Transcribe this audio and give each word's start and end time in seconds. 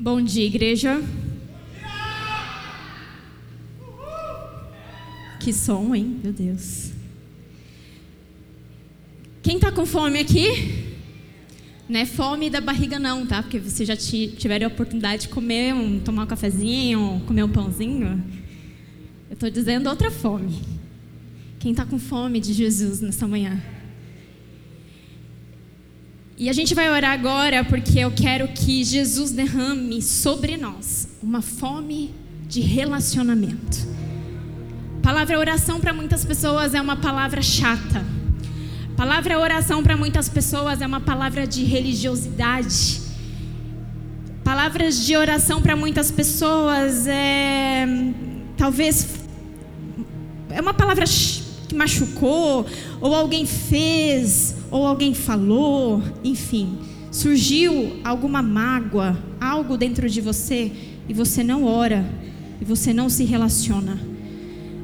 Bom 0.00 0.22
dia, 0.22 0.46
igreja. 0.46 1.02
Que 5.40 5.52
som, 5.52 5.92
hein? 5.92 6.20
Meu 6.22 6.32
Deus. 6.32 6.92
Quem 9.42 9.58
tá 9.58 9.72
com 9.72 9.84
fome 9.84 10.20
aqui? 10.20 10.94
Não 11.88 11.98
é 11.98 12.06
fome 12.06 12.48
da 12.48 12.60
barriga 12.60 12.96
não, 12.96 13.26
tá? 13.26 13.42
Porque 13.42 13.58
você 13.58 13.84
já 13.84 13.96
tiveram 13.96 14.68
a 14.68 14.70
oportunidade 14.70 15.22
de 15.22 15.28
comer, 15.30 15.74
um, 15.74 15.98
tomar 15.98 16.22
um 16.22 16.26
cafezinho, 16.28 17.20
comer 17.26 17.42
um 17.42 17.48
pãozinho. 17.48 18.24
Eu 19.28 19.34
estou 19.34 19.50
dizendo 19.50 19.90
outra 19.90 20.12
fome. 20.12 20.60
Quem 21.58 21.72
está 21.72 21.84
com 21.84 21.98
fome 21.98 22.38
de 22.38 22.52
Jesus 22.52 23.00
nessa 23.00 23.26
manhã? 23.26 23.60
E 26.40 26.48
a 26.48 26.52
gente 26.52 26.72
vai 26.72 26.88
orar 26.88 27.10
agora 27.10 27.64
porque 27.64 27.98
eu 27.98 28.12
quero 28.12 28.46
que 28.46 28.84
Jesus 28.84 29.32
derrame 29.32 30.00
sobre 30.00 30.56
nós 30.56 31.08
uma 31.20 31.42
fome 31.42 32.14
de 32.46 32.60
relacionamento. 32.60 33.76
Palavra 35.02 35.36
oração 35.36 35.80
para 35.80 35.92
muitas 35.92 36.24
pessoas 36.24 36.74
é 36.74 36.80
uma 36.80 36.94
palavra 36.94 37.42
chata. 37.42 38.06
Palavra 38.96 39.36
oração 39.36 39.82
para 39.82 39.96
muitas 39.96 40.28
pessoas 40.28 40.80
é 40.80 40.86
uma 40.86 41.00
palavra 41.00 41.44
de 41.44 41.64
religiosidade. 41.64 43.00
Palavras 44.44 45.04
de 45.04 45.16
oração 45.16 45.60
para 45.60 45.74
muitas 45.74 46.12
pessoas 46.12 47.08
é 47.08 47.84
talvez 48.56 49.08
é 50.50 50.60
uma 50.60 50.72
palavra 50.72 51.04
que 51.68 51.74
machucou, 51.74 52.66
ou 53.00 53.14
alguém 53.14 53.44
fez, 53.44 54.56
ou 54.70 54.86
alguém 54.86 55.12
falou, 55.12 56.02
enfim, 56.24 56.78
surgiu 57.10 58.00
alguma 58.02 58.40
mágoa, 58.40 59.16
algo 59.40 59.76
dentro 59.76 60.08
de 60.08 60.20
você 60.20 60.72
e 61.08 61.12
você 61.12 61.44
não 61.44 61.64
ora, 61.64 62.08
e 62.60 62.64
você 62.64 62.92
não 62.92 63.10
se 63.10 63.24
relaciona. 63.24 64.00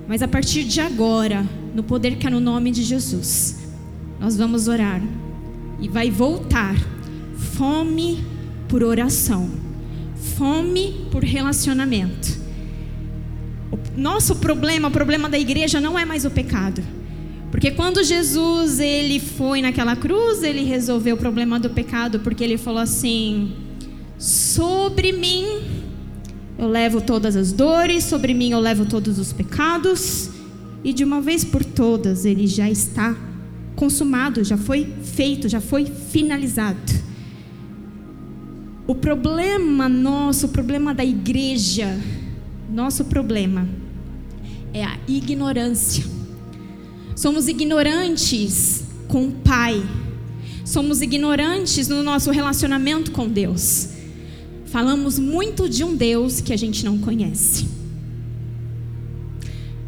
Mas 0.06 0.22
a 0.22 0.28
partir 0.28 0.64
de 0.64 0.80
agora, 0.80 1.48
no 1.74 1.82
poder 1.82 2.16
que 2.16 2.26
é 2.26 2.30
no 2.30 2.40
nome 2.40 2.70
de 2.70 2.82
Jesus, 2.82 3.56
nós 4.20 4.36
vamos 4.36 4.68
orar 4.68 5.02
e 5.80 5.88
vai 5.88 6.10
voltar 6.10 6.76
fome 7.34 8.22
por 8.68 8.82
oração, 8.82 9.50
fome 10.36 11.06
por 11.10 11.24
relacionamento 11.24 12.43
nosso 13.96 14.36
problema, 14.36 14.88
o 14.88 14.90
problema 14.90 15.28
da 15.28 15.38
igreja 15.38 15.80
não 15.80 15.98
é 15.98 16.04
mais 16.04 16.24
o 16.24 16.30
pecado. 16.30 16.82
Porque 17.50 17.70
quando 17.70 18.02
Jesus 18.02 18.80
ele 18.80 19.20
foi 19.20 19.62
naquela 19.62 19.94
cruz, 19.94 20.42
ele 20.42 20.64
resolveu 20.64 21.14
o 21.14 21.18
problema 21.18 21.58
do 21.60 21.70
pecado, 21.70 22.18
porque 22.20 22.42
ele 22.42 22.58
falou 22.58 22.80
assim: 22.80 23.52
"Sobre 24.18 25.12
mim 25.12 25.44
eu 26.58 26.68
levo 26.68 27.00
todas 27.00 27.36
as 27.36 27.52
dores, 27.52 28.04
sobre 28.04 28.34
mim 28.34 28.50
eu 28.50 28.58
levo 28.58 28.84
todos 28.84 29.18
os 29.18 29.32
pecados", 29.32 30.30
e 30.82 30.92
de 30.92 31.04
uma 31.04 31.20
vez 31.20 31.44
por 31.44 31.64
todas 31.64 32.24
ele 32.24 32.46
já 32.46 32.68
está 32.68 33.16
consumado, 33.76 34.42
já 34.42 34.56
foi 34.56 34.92
feito, 35.02 35.48
já 35.48 35.60
foi 35.60 35.86
finalizado. 35.86 36.92
O 38.86 38.94
problema 38.94 39.88
nosso, 39.88 40.46
o 40.46 40.48
problema 40.48 40.92
da 40.92 41.04
igreja, 41.04 41.98
nosso 42.70 43.04
problema 43.04 43.68
é 44.72 44.84
a 44.84 44.98
ignorância. 45.06 46.04
Somos 47.14 47.46
ignorantes 47.46 48.84
com 49.06 49.28
o 49.28 49.32
Pai. 49.32 49.82
Somos 50.64 51.00
ignorantes 51.00 51.88
no 51.88 52.02
nosso 52.02 52.30
relacionamento 52.30 53.12
com 53.12 53.28
Deus. 53.28 53.90
Falamos 54.66 55.18
muito 55.18 55.68
de 55.68 55.84
um 55.84 55.94
Deus 55.94 56.40
que 56.40 56.52
a 56.52 56.56
gente 56.56 56.84
não 56.84 56.98
conhece. 56.98 57.68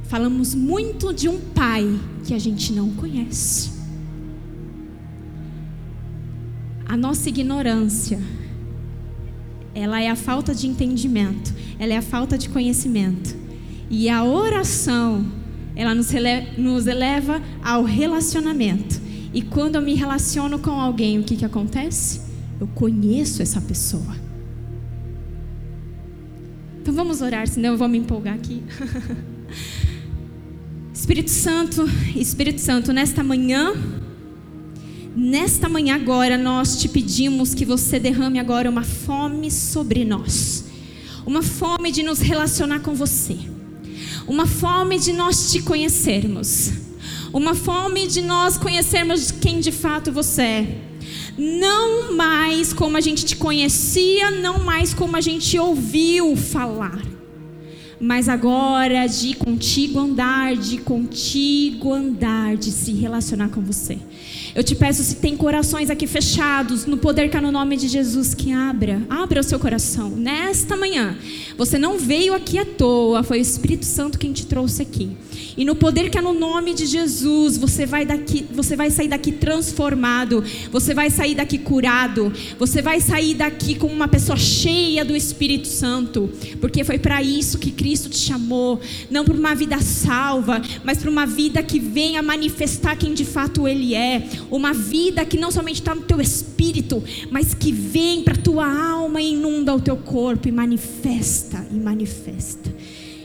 Falamos 0.05 0.55
muito 0.55 1.13
de 1.13 1.29
um 1.29 1.41
Pai 1.41 1.99
que 2.25 2.33
a 2.33 2.39
gente 2.39 2.73
não 2.73 2.91
conhece. 2.91 3.71
A 6.89 6.97
nossa 6.97 7.29
ignorância, 7.29 8.21
ela 9.77 10.01
é 10.01 10.09
a 10.09 10.17
falta 10.17 10.55
de 10.55 10.67
entendimento, 10.67 11.53
ela 11.79 11.93
é 11.93 11.99
a 11.99 12.03
falta 12.03 12.39
de 12.39 12.49
conhecimento. 12.49 13.37
E 13.91 14.09
a 14.09 14.25
oração, 14.25 15.27
ela 15.77 15.95
nos, 15.95 16.11
nos 16.57 16.87
eleva 16.87 17.43
ao 17.63 17.85
relacionamento. 17.85 18.99
E 19.35 19.43
quando 19.43 19.75
eu 19.75 19.83
me 19.83 19.95
relaciono 19.95 20.59
com 20.59 20.71
alguém, 20.71 21.19
o 21.19 21.23
que, 21.23 21.37
que 21.37 21.45
acontece? 21.45 22.23
Eu 22.59 22.67
conheço 22.69 23.43
essa 23.43 23.61
pessoa. 23.61 24.17
Então 26.81 26.95
vamos 26.95 27.21
orar, 27.21 27.47
senão 27.47 27.73
eu 27.73 27.77
vou 27.77 27.87
me 27.87 27.99
empolgar 27.99 28.35
aqui. 28.35 28.63
Espírito 30.91 31.31
Santo, 31.31 31.85
Espírito 32.17 32.63
Santo, 32.63 32.95
nesta 32.95 33.23
manhã, 33.23 33.75
nesta 35.17 35.69
manhã 35.69 35.95
agora, 35.95 36.37
nós 36.37 36.79
te 36.79 36.89
pedimos 36.89 37.55
que 37.55 37.65
você 37.65 37.99
derrame 37.99 38.39
agora 38.39 38.69
uma 38.69 38.85
fome 38.85 39.51
sobre 39.51 40.05
nós, 40.05 40.67
uma 41.25 41.43
fome 41.43 41.91
de 41.91 42.03
nos 42.03 42.21
relacionar 42.21 42.81
com 42.81 42.95
você 42.95 43.37
uma 44.27 44.47
fome 44.47 44.99
de 44.99 45.13
nós 45.13 45.53
te 45.53 45.63
conhecermos, 45.63 46.73
uma 47.33 47.55
fome 47.55 48.07
de 48.07 48.21
nós 48.21 48.59
conhecermos 48.59 49.31
quem 49.31 49.61
de 49.61 49.71
fato 49.71 50.11
você 50.11 50.43
é. 50.43 50.79
Não 51.39 52.17
mais 52.17 52.73
como 52.73 52.97
a 52.97 53.01
gente 53.01 53.25
te 53.25 53.37
conhecia, 53.37 54.31
não 54.31 54.65
mais 54.65 54.93
como 54.93 55.17
a 55.17 55.21
gente 55.21 55.57
ouviu 55.59 56.35
falar, 56.35 57.01
mas 58.01 58.29
agora 58.29 59.07
de 59.07 59.35
contigo 59.35 60.01
andar, 60.01 60.57
de 60.57 60.79
contigo 60.79 61.93
andar, 61.93 62.57
de 62.57 62.73
se 62.73 62.93
relacionar 62.93 63.51
com 63.51 63.61
você. 63.61 63.99
Eu 64.57 64.65
te 64.65 64.75
peço, 64.75 65.03
se 65.03 65.17
tem 65.17 65.37
corações 65.37 65.91
aqui 65.91 66.07
fechados, 66.07 66.87
no 66.87 66.97
poder 66.97 67.29
que 67.29 67.37
há 67.37 67.43
no 67.43 67.53
nome 67.53 67.77
de 67.77 67.89
Jesus, 67.89 68.33
que 68.33 68.53
abra, 68.53 69.03
abra 69.07 69.41
o 69.41 69.45
seu 69.45 69.59
coração. 69.59 70.09
Nesta 70.09 70.75
manhã, 70.75 71.15
você 71.59 71.77
não 71.77 71.99
veio 71.99 72.33
aqui 72.33 72.59
à 72.59 72.65
toa, 72.65 73.23
foi 73.23 73.37
o 73.37 73.43
Espírito 73.43 73.85
Santo 73.85 74.19
quem 74.19 74.33
te 74.33 74.47
trouxe 74.47 74.81
aqui. 74.81 75.15
E 75.59 75.65
no 75.65 75.75
poder 75.75 76.09
que 76.09 76.17
há 76.17 76.23
no 76.23 76.33
nome 76.33 76.73
de 76.73 76.87
Jesus, 76.87 77.59
você 77.59 77.85
vai 77.85 78.07
daqui, 78.07 78.47
você 78.51 78.77
vai 78.77 78.91
sair 78.91 79.09
daqui 79.09 79.31
transformado, 79.31 80.43
você 80.73 80.95
vai 80.95 81.11
sair 81.11 81.35
daqui 81.35 81.59
curado, 81.59 82.33
você 82.59 82.81
vai 82.81 82.99
sair 82.99 83.35
daqui 83.35 83.75
como 83.75 83.93
uma 83.93 84.09
pessoa 84.09 84.39
cheia 84.39 85.05
do 85.05 85.15
Espírito 85.15 85.69
Santo, 85.69 86.31
porque 86.63 86.83
foi 86.83 86.99
para 86.99 87.23
isso 87.23 87.59
que 87.59 87.71
Cristo 87.71 88.09
te 88.09 88.19
chamou, 88.19 88.81
não 89.11 89.23
para 89.23 89.35
uma 89.35 89.55
vida 89.55 89.79
salva, 89.81 90.63
mas 90.83 90.97
para 90.97 91.11
uma 91.11 91.27
vida 91.27 91.63
que 91.63 91.79
venha 91.79 92.23
manifestar 92.23 92.97
quem 92.97 93.13
de 93.13 93.25
fato 93.25 93.69
ele 93.69 93.95
é, 93.95 94.27
uma 94.51 94.73
vida 94.73 95.25
que 95.25 95.39
não 95.39 95.51
somente 95.51 95.81
está 95.81 95.95
no 95.95 96.03
teu 96.03 96.21
espírito, 96.21 97.03
mas 97.31 97.55
que 97.55 97.73
vem 97.73 98.23
para 98.23 98.35
a 98.35 98.43
tua 98.43 98.67
alma 98.67 99.21
e 99.21 99.33
inunda 99.33 99.75
o 99.75 99.81
teu 99.81 99.97
corpo 99.97 100.49
e 100.49 100.53
manifesta, 100.53 101.67
e 101.71 101.77
manifesta. 101.77 102.75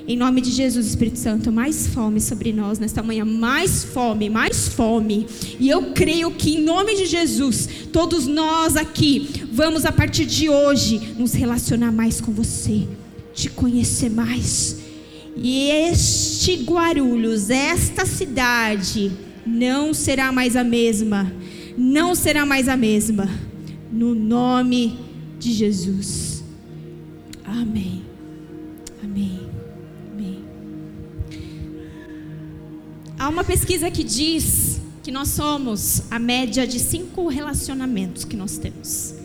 Em 0.07 0.17
nome 0.17 0.41
de 0.41 0.51
Jesus, 0.51 0.87
Espírito 0.87 1.19
Santo, 1.19 1.51
mais 1.51 1.87
fome 1.87 2.19
sobre 2.19 2.51
nós 2.51 2.79
nesta 2.79 3.03
manhã, 3.03 3.23
mais 3.23 3.83
fome, 3.83 4.29
mais 4.29 4.67
fome. 4.67 5.27
E 5.59 5.69
eu 5.69 5.93
creio 5.93 6.31
que 6.31 6.55
em 6.55 6.63
nome 6.63 6.95
de 6.95 7.05
Jesus, 7.05 7.69
todos 7.93 8.25
nós 8.25 8.75
aqui 8.75 9.29
vamos 9.51 9.85
a 9.85 9.91
partir 9.91 10.25
de 10.25 10.49
hoje 10.49 11.13
nos 11.17 11.33
relacionar 11.33 11.91
mais 11.91 12.19
com 12.19 12.31
você, 12.31 12.87
te 13.33 13.49
conhecer 13.49 14.09
mais. 14.09 14.77
E 15.37 15.69
este 15.69 16.55
Guarulhos, 16.63 17.49
esta 17.49 18.05
cidade, 18.05 19.11
não 19.45 19.93
será 19.93 20.31
mais 20.31 20.55
a 20.55 20.63
mesma. 20.63 21.31
Não 21.77 22.13
será 22.15 22.45
mais 22.45 22.67
a 22.67 22.77
mesma. 22.77 23.29
No 23.91 24.13
nome 24.13 24.99
de 25.39 25.51
Jesus. 25.53 26.43
Amém. 27.43 28.03
Amém. 29.03 29.39
Amém. 30.11 30.39
Há 33.17 33.29
uma 33.29 33.43
pesquisa 33.43 33.89
que 33.89 34.03
diz 34.03 34.79
que 35.03 35.11
nós 35.11 35.29
somos 35.29 36.03
a 36.11 36.19
média 36.19 36.67
de 36.67 36.79
cinco 36.79 37.27
relacionamentos 37.27 38.23
que 38.23 38.35
nós 38.35 38.57
temos. 38.57 39.15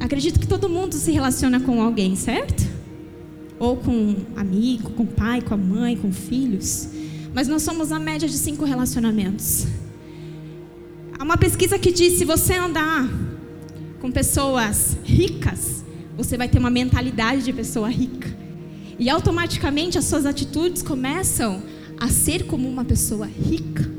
Acredito 0.00 0.40
que 0.40 0.46
todo 0.48 0.68
mundo 0.68 0.94
se 0.94 1.12
relaciona 1.12 1.60
com 1.60 1.80
alguém, 1.80 2.16
certo? 2.16 2.64
Ou 3.58 3.76
com 3.76 3.92
um 3.92 4.16
amigo, 4.34 4.90
com 4.90 5.04
o 5.04 5.06
pai, 5.06 5.40
com 5.40 5.54
a 5.54 5.56
mãe, 5.56 5.96
com 5.96 6.10
filhos. 6.10 6.88
Mas 7.34 7.48
nós 7.48 7.62
somos 7.62 7.92
a 7.92 7.98
média 7.98 8.28
de 8.28 8.36
cinco 8.36 8.64
relacionamentos. 8.64 9.66
Há 11.18 11.24
uma 11.24 11.36
pesquisa 11.36 11.78
que 11.78 11.90
diz: 11.90 12.18
se 12.18 12.24
você 12.24 12.54
andar 12.54 13.08
com 14.00 14.10
pessoas 14.10 14.96
ricas, 15.04 15.84
você 16.16 16.36
vai 16.36 16.48
ter 16.48 16.58
uma 16.58 16.70
mentalidade 16.70 17.44
de 17.44 17.52
pessoa 17.52 17.88
rica. 17.88 18.28
E 18.98 19.08
automaticamente 19.08 19.96
as 19.98 20.04
suas 20.04 20.26
atitudes 20.26 20.82
começam 20.82 21.62
a 21.98 22.08
ser 22.08 22.44
como 22.44 22.68
uma 22.68 22.84
pessoa 22.84 23.26
rica. 23.26 23.90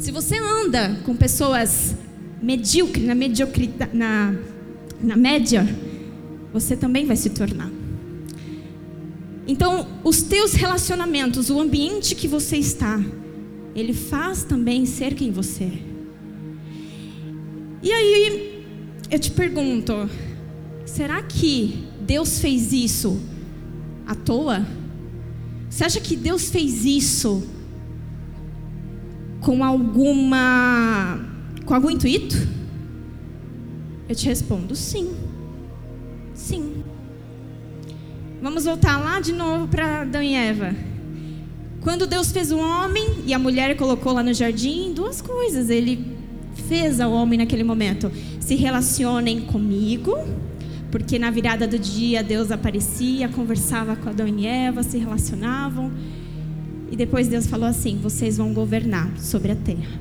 Se 0.00 0.10
você 0.10 0.36
anda 0.38 0.98
com 1.04 1.14
pessoas 1.14 1.94
medíocres, 2.42 3.06
na, 3.06 3.88
na, 3.92 4.34
na 5.00 5.16
média, 5.16 5.64
você 6.52 6.76
também 6.76 7.06
vai 7.06 7.16
se 7.16 7.30
tornar. 7.30 7.81
Então, 9.46 9.88
os 10.04 10.22
teus 10.22 10.52
relacionamentos, 10.52 11.50
o 11.50 11.60
ambiente 11.60 12.14
que 12.14 12.28
você 12.28 12.56
está, 12.56 13.00
ele 13.74 13.92
faz 13.92 14.44
também 14.44 14.86
ser 14.86 15.14
quem 15.14 15.30
você 15.30 15.64
é. 15.64 15.78
E 17.82 17.92
aí, 17.92 18.64
eu 19.10 19.18
te 19.18 19.30
pergunto, 19.30 20.08
será 20.86 21.20
que 21.22 21.84
Deus 22.00 22.38
fez 22.38 22.72
isso 22.72 23.20
à 24.06 24.14
toa? 24.14 24.64
Você 25.68 25.84
acha 25.84 26.00
que 26.00 26.16
Deus 26.16 26.48
fez 26.48 26.84
isso 26.84 27.42
com 29.40 29.64
alguma 29.64 31.18
com 31.64 31.74
algum 31.74 31.90
intuito? 31.90 32.36
Eu 34.08 34.14
te 34.14 34.26
respondo 34.26 34.76
sim. 34.76 35.14
Sim. 36.34 36.81
Vamos 38.42 38.64
voltar 38.64 38.98
lá 38.98 39.20
de 39.20 39.32
novo 39.32 39.68
para 39.68 40.00
Adão 40.00 40.20
e 40.20 40.34
Eva. 40.34 40.74
Quando 41.80 42.08
Deus 42.08 42.32
fez 42.32 42.50
o 42.50 42.58
homem 42.58 43.22
e 43.24 43.32
a 43.32 43.38
mulher 43.38 43.76
colocou 43.76 44.12
lá 44.12 44.20
no 44.20 44.34
jardim, 44.34 44.92
duas 44.92 45.22
coisas 45.22 45.70
ele 45.70 46.12
fez 46.66 46.98
ao 46.98 47.12
homem 47.12 47.38
naquele 47.38 47.62
momento: 47.62 48.10
se 48.40 48.56
relacionem 48.56 49.42
comigo, 49.42 50.18
porque 50.90 51.20
na 51.20 51.30
virada 51.30 51.68
do 51.68 51.78
dia 51.78 52.20
Deus 52.20 52.50
aparecia, 52.50 53.28
conversava 53.28 53.94
com 53.94 54.08
Adão 54.08 54.26
e 54.26 54.44
Eva, 54.44 54.82
se 54.82 54.98
relacionavam. 54.98 55.92
E 56.90 56.96
depois 56.96 57.28
Deus 57.28 57.46
falou 57.46 57.68
assim: 57.68 57.96
vocês 58.02 58.38
vão 58.38 58.52
governar 58.52 59.08
sobre 59.18 59.52
a 59.52 59.56
terra. 59.56 60.00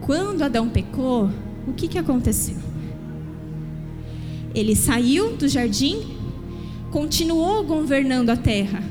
Quando 0.00 0.40
Adão 0.40 0.70
pecou, 0.70 1.28
o 1.68 1.74
que, 1.74 1.86
que 1.86 1.98
aconteceu? 1.98 2.56
Ele 4.54 4.74
saiu 4.74 5.36
do 5.36 5.46
jardim, 5.46 6.15
continuou 6.96 7.62
governando 7.62 8.30
a 8.30 8.36
terra. 8.38 8.82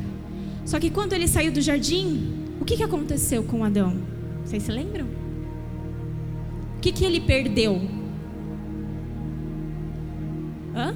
Só 0.63 0.79
que 0.79 0.91
quando 0.91 1.13
ele 1.13 1.27
saiu 1.27 1.51
do 1.51 1.59
jardim, 1.59 2.35
o 2.61 2.63
que, 2.63 2.77
que 2.77 2.83
aconteceu 2.83 3.41
com 3.41 3.63
Adão? 3.63 3.97
Vocês 4.45 4.61
se 4.61 4.71
lembram? 4.71 5.07
O 6.77 6.81
que, 6.81 6.91
que 6.91 7.03
ele 7.03 7.19
perdeu? 7.19 7.81
Hã? 10.75 10.93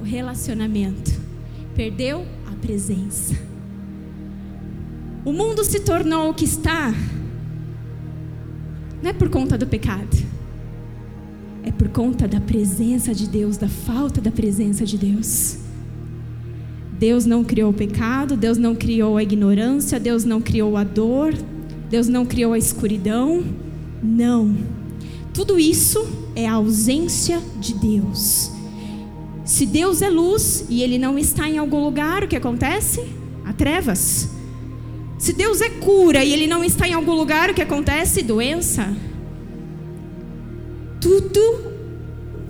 O 0.00 0.04
relacionamento. 0.04 1.12
Perdeu 1.76 2.26
a 2.50 2.56
presença. 2.56 3.40
O 5.24 5.32
mundo 5.32 5.62
se 5.62 5.78
tornou 5.78 6.30
o 6.30 6.34
que 6.34 6.46
está, 6.46 6.92
não 9.00 9.10
é 9.10 9.12
por 9.12 9.30
conta 9.30 9.56
do 9.56 9.68
pecado, 9.68 10.16
é 11.62 11.70
por 11.70 11.90
conta 11.90 12.26
da 12.26 12.40
presença 12.40 13.14
de 13.14 13.28
Deus, 13.28 13.56
da 13.56 13.68
falta 13.68 14.20
da 14.20 14.32
presença 14.32 14.84
de 14.84 14.98
Deus. 14.98 15.59
Deus 17.00 17.24
não 17.24 17.42
criou 17.42 17.70
o 17.70 17.72
pecado, 17.72 18.36
Deus 18.36 18.58
não 18.58 18.74
criou 18.74 19.16
a 19.16 19.22
ignorância, 19.22 19.98
Deus 19.98 20.22
não 20.22 20.38
criou 20.38 20.76
a 20.76 20.84
dor, 20.84 21.32
Deus 21.88 22.06
não 22.08 22.26
criou 22.26 22.52
a 22.52 22.58
escuridão. 22.58 23.42
Não. 24.02 24.54
Tudo 25.32 25.58
isso 25.58 26.06
é 26.36 26.46
a 26.46 26.52
ausência 26.52 27.40
de 27.58 27.72
Deus. 27.72 28.52
Se 29.46 29.64
Deus 29.64 30.02
é 30.02 30.10
luz 30.10 30.66
e 30.68 30.82
ele 30.82 30.98
não 30.98 31.18
está 31.18 31.48
em 31.48 31.56
algum 31.56 31.82
lugar, 31.82 32.22
o 32.22 32.28
que 32.28 32.36
acontece? 32.36 33.02
Há 33.46 33.54
trevas. 33.54 34.28
Se 35.18 35.32
Deus 35.32 35.62
é 35.62 35.70
cura 35.70 36.22
e 36.22 36.34
ele 36.34 36.46
não 36.46 36.62
está 36.62 36.86
em 36.86 36.92
algum 36.92 37.14
lugar, 37.14 37.48
o 37.48 37.54
que 37.54 37.62
acontece? 37.62 38.22
Doença. 38.22 38.94
Tudo 41.00 41.40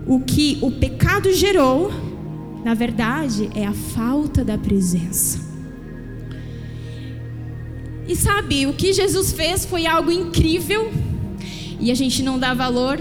o 0.08 0.19
que 0.19 0.58
o 0.61 0.73
pecado 0.73 1.32
gerou, 1.32 2.10
na 2.65 2.75
verdade, 2.75 3.51
é 3.55 3.67
a 3.67 3.73
falta 3.73 4.45
da 4.45 4.59
presença. 4.59 5.49
E 8.07 8.17
sabe, 8.17 8.67
o 8.67 8.73
que 8.73 8.93
Jesus 8.93 9.33
fez 9.33 9.65
foi 9.65 9.87
algo 9.87 10.11
incrível 10.11 10.91
e 11.79 11.91
a 11.91 11.95
gente 11.95 12.23
não 12.23 12.39
dá 12.39 12.53
valor, 12.55 12.99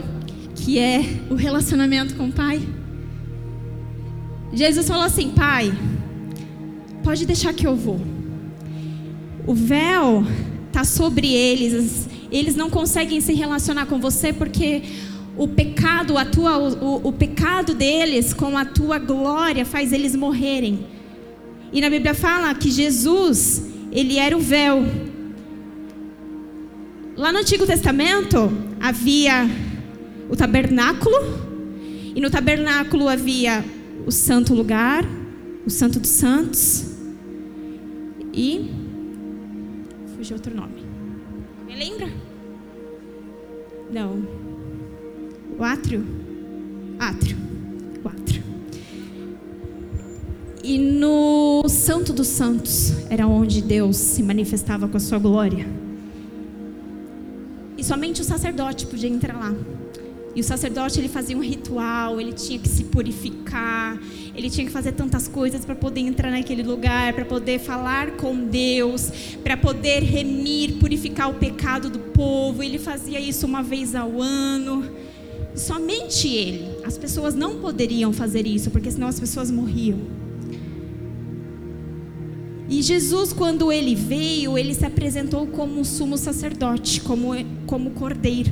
que 0.56 0.78
é 0.78 1.04
o 1.30 1.36
relacionamento 1.36 2.16
com 2.16 2.28
o 2.28 2.32
Pai. 2.32 2.62
Jesus 4.54 4.88
falou 4.88 5.04
assim: 5.04 5.32
Pai, 5.32 5.74
pode 7.04 7.26
deixar 7.26 7.54
que 7.54 7.66
eu 7.66 7.76
vou 7.76 8.00
o 9.50 9.54
véu 9.56 10.24
está 10.68 10.84
sobre 10.84 11.34
eles, 11.34 12.08
eles 12.32 12.56
não 12.56 12.70
conseguem 12.70 13.20
se 13.20 13.34
relacionar 13.34 13.88
com 13.88 14.00
você 14.00 14.32
porque 14.32 14.84
o 15.40 15.48
pecado, 15.48 16.18
a 16.18 16.26
tua, 16.26 16.58
o, 16.58 17.08
o 17.08 17.14
pecado 17.14 17.74
deles 17.74 18.34
com 18.34 18.58
a 18.58 18.66
tua 18.66 19.00
glória 19.00 19.66
faz 19.66 19.94
eles 19.94 20.14
morrerem. 20.14 20.86
E 21.72 21.80
na 21.80 21.90
Bíblia 21.90 22.14
fala 22.14 22.54
que 22.54 22.70
Jesus, 22.70 23.66
ele 23.90 24.18
era 24.18 24.36
o 24.36 24.42
véu. 24.42 24.84
Lá 27.16 27.32
no 27.32 27.40
Antigo 27.40 27.66
Testamento 27.66 28.52
havia 28.82 29.50
o 30.30 30.36
tabernáculo, 30.36 31.16
e 32.14 32.20
no 32.20 32.30
tabernáculo 32.30 33.08
havia 33.08 33.64
o 34.06 34.12
santo 34.12 34.54
lugar, 34.54 35.06
o 35.66 35.70
santo 35.70 36.02
dos 36.02 36.10
santos, 36.10 36.98
e 38.34 38.70
fugiu 40.18 40.36
outro 40.36 40.54
nome. 40.54 40.84
Me 41.66 41.76
lembra? 41.76 42.12
Não. 43.90 44.49
O 45.58 45.64
átrio? 45.64 46.06
Átrio. 47.00 47.38
O 48.04 48.08
átrio. 48.08 48.44
E 50.64 50.78
no 50.78 51.64
Santo 51.68 52.14
dos 52.14 52.28
Santos 52.28 52.94
era 53.10 53.28
onde 53.28 53.62
Deus 53.62 53.98
se 53.98 54.22
manifestava 54.22 54.88
com 54.88 54.98
a 54.98 55.00
sua 55.00 55.18
glória. 55.18 55.68
E 57.78 57.84
somente 57.84 58.22
o 58.22 58.26
sacerdote 58.26 58.86
podia 58.86 59.10
entrar 59.10 59.40
lá. 59.40 59.56
E 60.36 60.42
o 60.42 60.44
sacerdote 60.44 61.00
ele 61.00 61.10
fazia 61.10 61.36
um 61.36 61.42
ritual, 61.42 62.22
ele 62.22 62.34
tinha 62.34 62.60
que 62.60 62.70
se 62.70 62.84
purificar, 62.84 64.00
ele 64.36 64.50
tinha 64.50 64.66
que 64.66 64.72
fazer 64.72 64.92
tantas 64.92 65.28
coisas 65.28 65.66
para 65.66 65.76
poder 65.76 66.02
entrar 66.02 66.30
naquele 66.30 66.62
lugar, 66.62 67.14
para 67.14 67.26
poder 67.26 67.60
falar 67.60 68.12
com 68.12 68.46
Deus, 68.46 69.12
para 69.44 69.58
poder 69.58 70.04
remir, 70.04 70.74
purificar 70.74 71.30
o 71.30 71.34
pecado 71.34 71.90
do 71.90 72.00
povo. 72.00 72.62
Ele 72.62 72.78
fazia 72.78 73.20
isso 73.20 73.46
uma 73.46 73.64
vez 73.64 73.96
ao 73.96 74.22
ano. 74.22 74.84
Somente 75.56 76.28
ele. 76.28 76.70
As 76.84 76.98
pessoas 76.98 77.36
não 77.36 77.60
poderiam 77.60 78.14
fazer 78.14 78.46
isso, 78.48 78.70
porque 78.72 78.92
senão 78.92 79.08
as 79.08 79.20
pessoas 79.20 79.52
morriam. 79.52 80.00
E 82.70 82.84
Jesus, 82.84 83.34
quando 83.34 83.72
ele 83.72 83.96
veio, 83.96 84.56
ele 84.58 84.76
se 84.76 84.86
apresentou 84.86 85.48
como 85.48 85.80
um 85.80 85.84
sumo 85.84 86.18
sacerdote, 86.18 87.02
como, 87.02 87.32
como 87.66 87.92
cordeiro. 87.92 88.52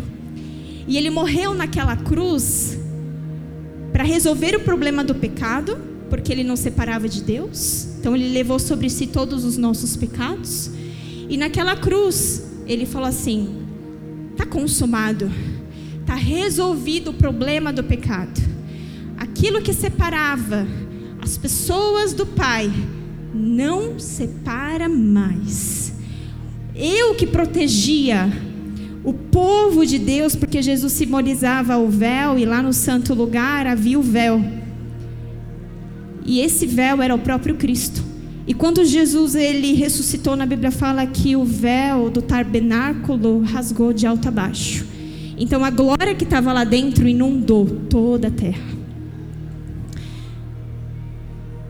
E 0.88 0.98
ele 0.98 1.12
morreu 1.12 1.54
naquela 1.54 1.96
cruz 1.96 2.78
para 3.92 4.04
resolver 4.04 4.56
o 4.56 4.62
problema 4.62 5.04
do 5.04 5.14
pecado, 5.14 5.78
porque 6.10 6.32
ele 6.32 6.44
não 6.44 6.56
separava 6.56 7.08
de 7.08 7.22
Deus. 7.22 7.90
Então 8.00 8.16
ele 8.16 8.30
levou 8.30 8.58
sobre 8.58 8.90
si 8.90 9.06
todos 9.06 9.46
os 9.46 9.56
nossos 9.56 9.96
pecados. 9.96 10.72
E 11.30 11.38
naquela 11.38 11.76
cruz, 11.76 12.44
ele 12.66 12.86
falou 12.86 13.08
assim: 13.08 13.56
está 14.32 14.46
consumado, 14.46 15.32
resolvido 16.18 17.12
o 17.12 17.14
problema 17.14 17.72
do 17.72 17.84
pecado. 17.84 18.42
Aquilo 19.18 19.62
que 19.62 19.74
separava 19.74 20.68
as 21.22 21.38
pessoas 21.38 22.14
do 22.14 22.26
Pai 22.26 22.72
não 23.34 24.00
separa 24.00 24.90
mais. 24.90 25.94
Eu 26.76 27.16
que 27.16 27.26
protegia 27.26 28.32
o 29.04 29.14
povo 29.14 29.86
de 29.86 29.98
Deus, 29.98 30.36
porque 30.36 30.62
Jesus 30.62 30.94
simbolizava 30.94 31.78
o 31.78 31.90
véu 31.90 32.38
e 32.38 32.46
lá 32.46 32.62
no 32.62 32.74
santo 32.74 33.14
lugar 33.14 33.66
havia 33.66 33.98
o 33.98 34.02
véu. 34.02 34.44
E 36.26 36.42
esse 36.42 36.66
véu 36.66 37.02
era 37.02 37.16
o 37.16 37.20
próprio 37.20 37.56
Cristo. 37.56 38.04
E 38.46 38.54
quando 38.54 38.86
Jesus 38.86 39.36
ele 39.36 39.74
ressuscitou 39.74 40.36
na 40.36 40.46
Bíblia 40.46 40.72
fala 40.72 41.06
que 41.06 41.36
o 41.36 41.44
véu 41.44 42.10
do 42.10 42.22
tabernáculo 42.22 43.42
rasgou 43.42 43.92
de 43.92 44.06
alto 44.06 44.28
a 44.28 44.32
baixo. 44.32 44.86
Então 45.38 45.64
a 45.64 45.70
glória 45.70 46.16
que 46.16 46.24
estava 46.24 46.52
lá 46.52 46.64
dentro 46.64 47.08
inundou 47.08 47.66
toda 47.90 48.28
a 48.28 48.32
terra. 48.32 48.78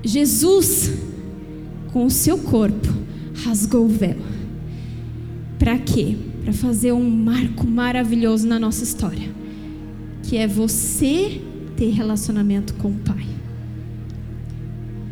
Jesus 0.03 0.91
com 1.91 2.05
o 2.05 2.11
seu 2.11 2.37
corpo 2.37 2.87
rasgou 3.43 3.85
o 3.85 3.89
véu. 3.89 4.17
Para 5.59 5.77
quê? 5.79 6.15
para 6.47 6.53
fazer 6.53 6.93
um 6.93 7.09
marco 7.09 7.67
maravilhoso 7.67 8.47
na 8.47 8.57
nossa 8.57 8.81
história, 8.81 9.29
que 10.23 10.37
é 10.37 10.47
você 10.47 11.41
ter 11.75 11.89
relacionamento 11.89 12.73
com 12.75 12.87
o 12.87 12.93
Pai. 12.93 13.25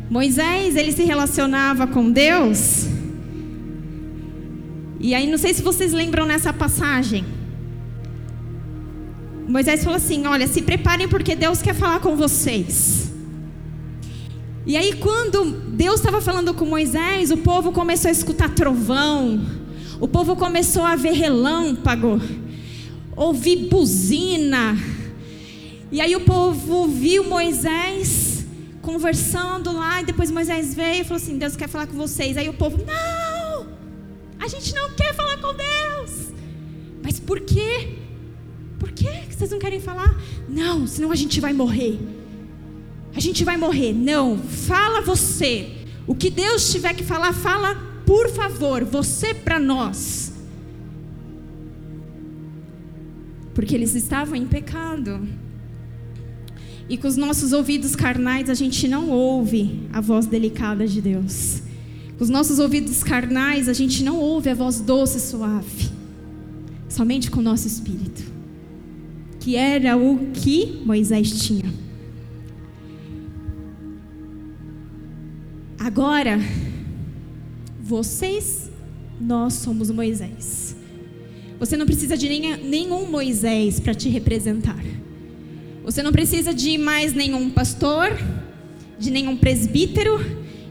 Moisés, 0.08 0.76
ele 0.76 0.92
se 0.92 1.02
relacionava 1.02 1.86
com 1.86 2.10
Deus. 2.10 2.86
E 4.98 5.14
aí, 5.14 5.30
não 5.30 5.36
sei 5.36 5.52
se 5.52 5.60
vocês 5.60 5.92
lembram 5.92 6.24
nessa 6.24 6.54
passagem. 6.54 7.22
Moisés 9.48 9.84
falou 9.84 9.96
assim: 9.96 10.26
Olha, 10.26 10.46
se 10.46 10.60
preparem 10.62 11.08
porque 11.08 11.36
Deus 11.36 11.62
quer 11.62 11.74
falar 11.74 12.00
com 12.00 12.16
vocês. 12.16 13.12
E 14.66 14.76
aí, 14.76 14.94
quando 14.94 15.44
Deus 15.44 16.00
estava 16.00 16.20
falando 16.20 16.52
com 16.52 16.64
Moisés, 16.64 17.30
o 17.30 17.36
povo 17.36 17.70
começou 17.70 18.08
a 18.08 18.12
escutar 18.12 18.52
trovão, 18.52 19.40
o 20.00 20.08
povo 20.08 20.34
começou 20.34 20.82
a 20.82 20.96
ver 20.96 21.12
relâmpago, 21.12 22.20
ouvir 23.14 23.68
buzina. 23.68 24.76
E 25.92 26.00
aí 26.00 26.16
o 26.16 26.20
povo 26.20 26.88
viu 26.88 27.22
Moisés 27.22 28.44
conversando 28.82 29.72
lá, 29.72 30.02
e 30.02 30.06
depois 30.06 30.32
Moisés 30.32 30.74
veio 30.74 31.02
e 31.02 31.04
falou 31.04 31.22
assim: 31.22 31.38
Deus 31.38 31.54
quer 31.54 31.68
falar 31.68 31.86
com 31.86 31.96
vocês. 31.96 32.36
Aí 32.36 32.48
o 32.48 32.54
povo, 32.54 32.78
não, 32.78 33.68
a 34.40 34.48
gente 34.48 34.74
não 34.74 34.90
quer 34.94 35.14
falar 35.14 35.36
com 35.36 35.54
Deus. 35.54 36.32
Mas 37.04 37.20
por 37.20 37.38
quê? 37.38 37.98
Por 38.80 38.90
quê 38.90 39.25
que 39.36 39.40
vocês 39.40 39.50
não 39.50 39.58
querem 39.58 39.80
falar? 39.80 40.18
Não, 40.48 40.86
senão 40.86 41.12
a 41.12 41.14
gente 41.14 41.40
vai 41.40 41.52
morrer. 41.52 42.00
A 43.14 43.20
gente 43.20 43.44
vai 43.44 43.56
morrer. 43.58 43.92
Não, 43.92 44.38
fala 44.38 45.02
você. 45.02 45.68
O 46.06 46.14
que 46.14 46.30
Deus 46.30 46.72
tiver 46.72 46.94
que 46.94 47.04
falar, 47.04 47.34
fala, 47.34 47.74
por 48.06 48.30
favor, 48.30 48.82
você 48.84 49.34
para 49.34 49.60
nós. 49.60 50.32
Porque 53.54 53.74
eles 53.74 53.94
estavam 53.94 54.36
em 54.36 54.46
pecado. 54.46 55.28
E 56.88 56.96
com 56.96 57.08
os 57.08 57.16
nossos 57.16 57.52
ouvidos 57.52 57.94
carnais 57.94 58.48
a 58.48 58.54
gente 58.54 58.88
não 58.88 59.10
ouve 59.10 59.86
a 59.92 60.00
voz 60.00 60.24
delicada 60.24 60.86
de 60.86 61.02
Deus. 61.02 61.62
Com 62.16 62.24
os 62.24 62.30
nossos 62.30 62.58
ouvidos 62.58 63.02
carnais 63.02 63.68
a 63.68 63.74
gente 63.74 64.02
não 64.02 64.18
ouve 64.18 64.48
a 64.48 64.54
voz 64.54 64.80
doce 64.80 65.18
e 65.18 65.20
suave. 65.20 65.90
Somente 66.88 67.30
com 67.30 67.40
o 67.40 67.42
nosso 67.42 67.66
espírito. 67.66 68.35
Que 69.46 69.54
era 69.54 69.96
o 69.96 70.32
que 70.32 70.82
Moisés 70.84 71.30
tinha. 71.46 71.72
Agora, 75.78 76.40
vocês, 77.80 78.68
nós 79.20 79.54
somos 79.54 79.88
Moisés. 79.88 80.74
Você 81.60 81.76
não 81.76 81.86
precisa 81.86 82.16
de 82.16 82.28
nenhum 82.28 83.08
Moisés 83.08 83.78
para 83.78 83.94
te 83.94 84.08
representar. 84.08 84.84
Você 85.84 86.02
não 86.02 86.10
precisa 86.10 86.52
de 86.52 86.76
mais 86.76 87.12
nenhum 87.12 87.48
pastor, 87.48 88.18
de 88.98 89.12
nenhum 89.12 89.36
presbítero, 89.36 90.18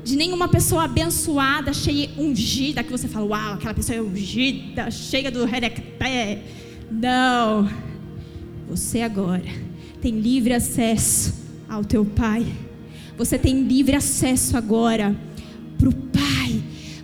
de 0.03 0.17
nenhuma 0.17 0.49
pessoa 0.49 0.83
abençoada, 0.83 1.71
cheia, 1.71 2.09
ungida, 2.17 2.83
que 2.83 2.91
você 2.91 3.07
fala, 3.07 3.25
uau, 3.25 3.53
aquela 3.53 3.73
pessoa 3.73 3.97
é 3.97 4.01
ungida, 4.01 4.91
cheia 4.91 5.31
do 5.31 5.45
rerecté. 5.45 6.43
Não. 6.91 7.84
Você 8.67 9.01
agora 9.01 9.45
tem 10.01 10.19
livre 10.19 10.53
acesso 10.53 11.33
ao 11.69 11.83
teu 11.83 12.05
Pai. 12.05 12.45
Você 13.17 13.37
tem 13.37 13.63
livre 13.63 13.95
acesso 13.95 14.57
agora 14.57 15.15
para 15.77 15.89
o 15.89 15.93
Pai, 15.93 16.63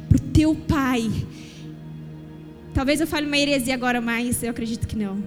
para 0.10 0.18
o 0.18 0.32
teu 0.32 0.56
Pai. 0.56 1.10
Talvez 2.74 3.00
eu 3.02 3.08
fale 3.08 3.28
uma 3.28 3.38
heresia 3.38 3.74
agora, 3.74 4.02
mas 4.02 4.44
eu 4.44 4.50
acredito 4.50 4.88
que 4.88 4.96
não. 4.96 5.24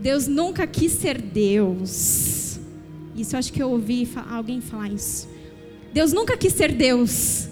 Deus 0.00 0.26
nunca 0.26 0.66
quis 0.66 0.92
ser 0.92 1.20
Deus. 1.20 2.58
Isso 3.16 3.36
eu 3.36 3.38
acho 3.38 3.52
que 3.52 3.62
eu 3.62 3.70
ouvi 3.70 4.08
alguém 4.30 4.60
falar 4.60 4.88
isso. 4.88 5.28
Deus 5.92 6.12
nunca 6.12 6.36
quis 6.36 6.52
ser 6.52 6.72
Deus. 6.72 7.48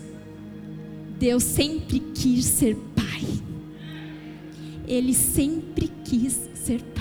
Deus 1.19 1.45
sempre 1.45 2.01
quis 2.15 2.45
ser 2.45 2.77
Pai. 2.97 3.25
Ele 4.89 5.15
sempre 5.15 5.91
quis 6.05 6.41
ser 6.55 6.83
Pai. 6.83 7.00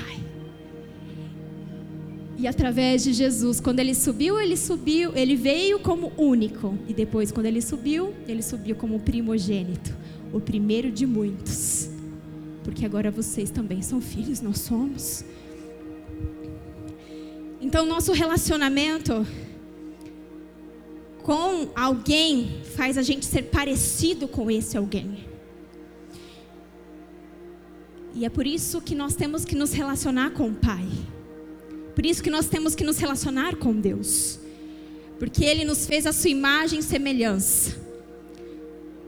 E 2.40 2.48
através 2.48 3.04
de 3.04 3.12
Jesus, 3.12 3.60
quando 3.60 3.82
ele 3.82 3.94
subiu, 3.94 4.40
ele 4.40 4.56
subiu, 4.56 5.12
ele 5.14 5.36
veio 5.36 5.78
como 5.78 6.14
único. 6.16 6.74
E 6.88 6.94
depois, 6.94 7.34
quando 7.34 7.48
ele 7.48 7.62
subiu, 7.62 8.14
ele 8.30 8.42
subiu 8.42 8.78
como 8.78 8.98
primogênito, 8.98 9.94
o 10.32 10.40
primeiro 10.40 10.90
de 10.90 11.06
muitos. 11.06 11.90
Porque 12.64 12.86
agora 12.86 13.12
vocês 13.12 13.50
também 13.52 13.82
são 13.82 14.00
filhos, 14.00 14.40
nós 14.40 14.60
somos. 14.60 15.26
Então, 17.60 17.86
nosso 17.86 18.14
relacionamento 18.14 19.28
com 21.22 21.68
alguém 21.76 22.62
faz 22.74 22.98
a 22.98 23.02
gente 23.02 23.26
ser 23.26 23.44
parecido 23.44 24.30
com 24.30 24.50
esse 24.50 24.78
alguém. 24.78 25.28
E 28.16 28.24
é 28.24 28.30
por 28.30 28.48
isso 28.48 28.80
que 28.80 28.96
nós 28.96 29.14
temos 29.14 29.44
que 29.44 29.56
nos 29.56 29.74
relacionar 29.74 30.30
com 30.32 30.48
o 30.48 30.56
Pai. 30.56 30.88
Por 32.00 32.06
isso 32.06 32.24
que 32.24 32.30
nós 32.30 32.48
temos 32.48 32.76
que 32.76 32.84
nos 32.86 32.98
relacionar 32.98 33.58
com 33.58 33.74
Deus. 33.74 34.40
Porque 35.20 35.44
Ele 35.44 35.66
nos 35.66 35.86
fez 35.86 36.06
a 36.06 36.14
sua 36.14 36.30
imagem 36.30 36.80
e 36.80 36.82
semelhança. 36.82 37.76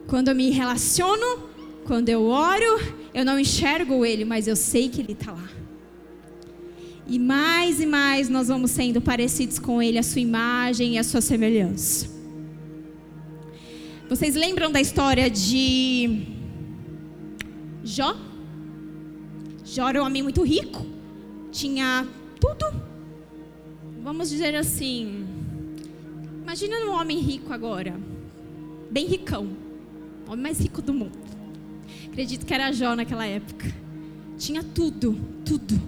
Quando 0.07 0.27
eu 0.27 0.35
me 0.35 0.49
relaciono, 0.49 1.47
quando 1.85 2.09
eu 2.09 2.25
oro, 2.25 2.81
eu 3.13 3.23
não 3.23 3.39
enxergo 3.39 4.05
Ele, 4.05 4.25
mas 4.25 4.45
eu 4.45 4.57
sei 4.57 4.89
que 4.89 4.99
Ele 4.99 5.13
está 5.13 5.31
lá. 5.31 5.49
E 7.07 7.17
mais 7.17 7.79
e 7.79 7.85
mais 7.85 8.27
nós 8.27 8.49
vamos 8.49 8.71
sendo 8.71 8.99
parecidos 8.99 9.57
com 9.57 9.81
Ele, 9.81 9.97
a 9.97 10.03
sua 10.03 10.19
imagem 10.19 10.95
e 10.95 10.97
a 10.97 11.03
sua 11.05 11.21
semelhança. 11.21 12.09
Vocês 14.09 14.35
lembram 14.35 14.69
da 14.69 14.81
história 14.81 15.29
de 15.29 16.23
Jó? 17.85 18.17
Jó 19.63 19.87
era 19.87 20.03
um 20.03 20.05
homem 20.05 20.21
muito 20.21 20.43
rico, 20.43 20.85
tinha 21.53 22.05
tudo. 22.41 22.65
Vamos 24.03 24.29
dizer 24.29 24.53
assim. 24.55 25.25
Imagina 26.41 26.75
um 26.87 26.99
homem 26.99 27.19
rico 27.19 27.53
agora, 27.53 27.95
bem 28.89 29.05
ricão, 29.05 29.47
o 30.27 30.31
homem 30.31 30.43
mais 30.43 30.59
rico 30.59 30.81
do 30.81 30.93
mundo. 30.93 31.17
Acredito 32.07 32.45
que 32.45 32.53
era 32.53 32.73
Jó 32.73 32.95
naquela 32.95 33.25
época. 33.25 33.71
Tinha 34.37 34.63
tudo, 34.63 35.17
tudo 35.45 35.79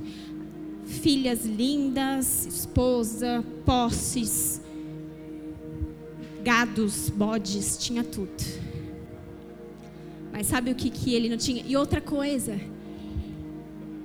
filhas 0.85 1.43
lindas, 1.43 2.45
esposa, 2.45 3.43
posses, 3.65 4.61
gados, 6.43 7.09
bodes, 7.09 7.77
tinha 7.77 8.03
tudo. 8.03 8.31
Mas 10.31 10.47
sabe 10.47 10.71
o 10.71 10.75
que, 10.75 10.89
que 10.89 11.13
ele 11.13 11.29
não 11.29 11.37
tinha? 11.37 11.63
E 11.67 11.75
outra 11.75 11.99
coisa, 11.99 12.59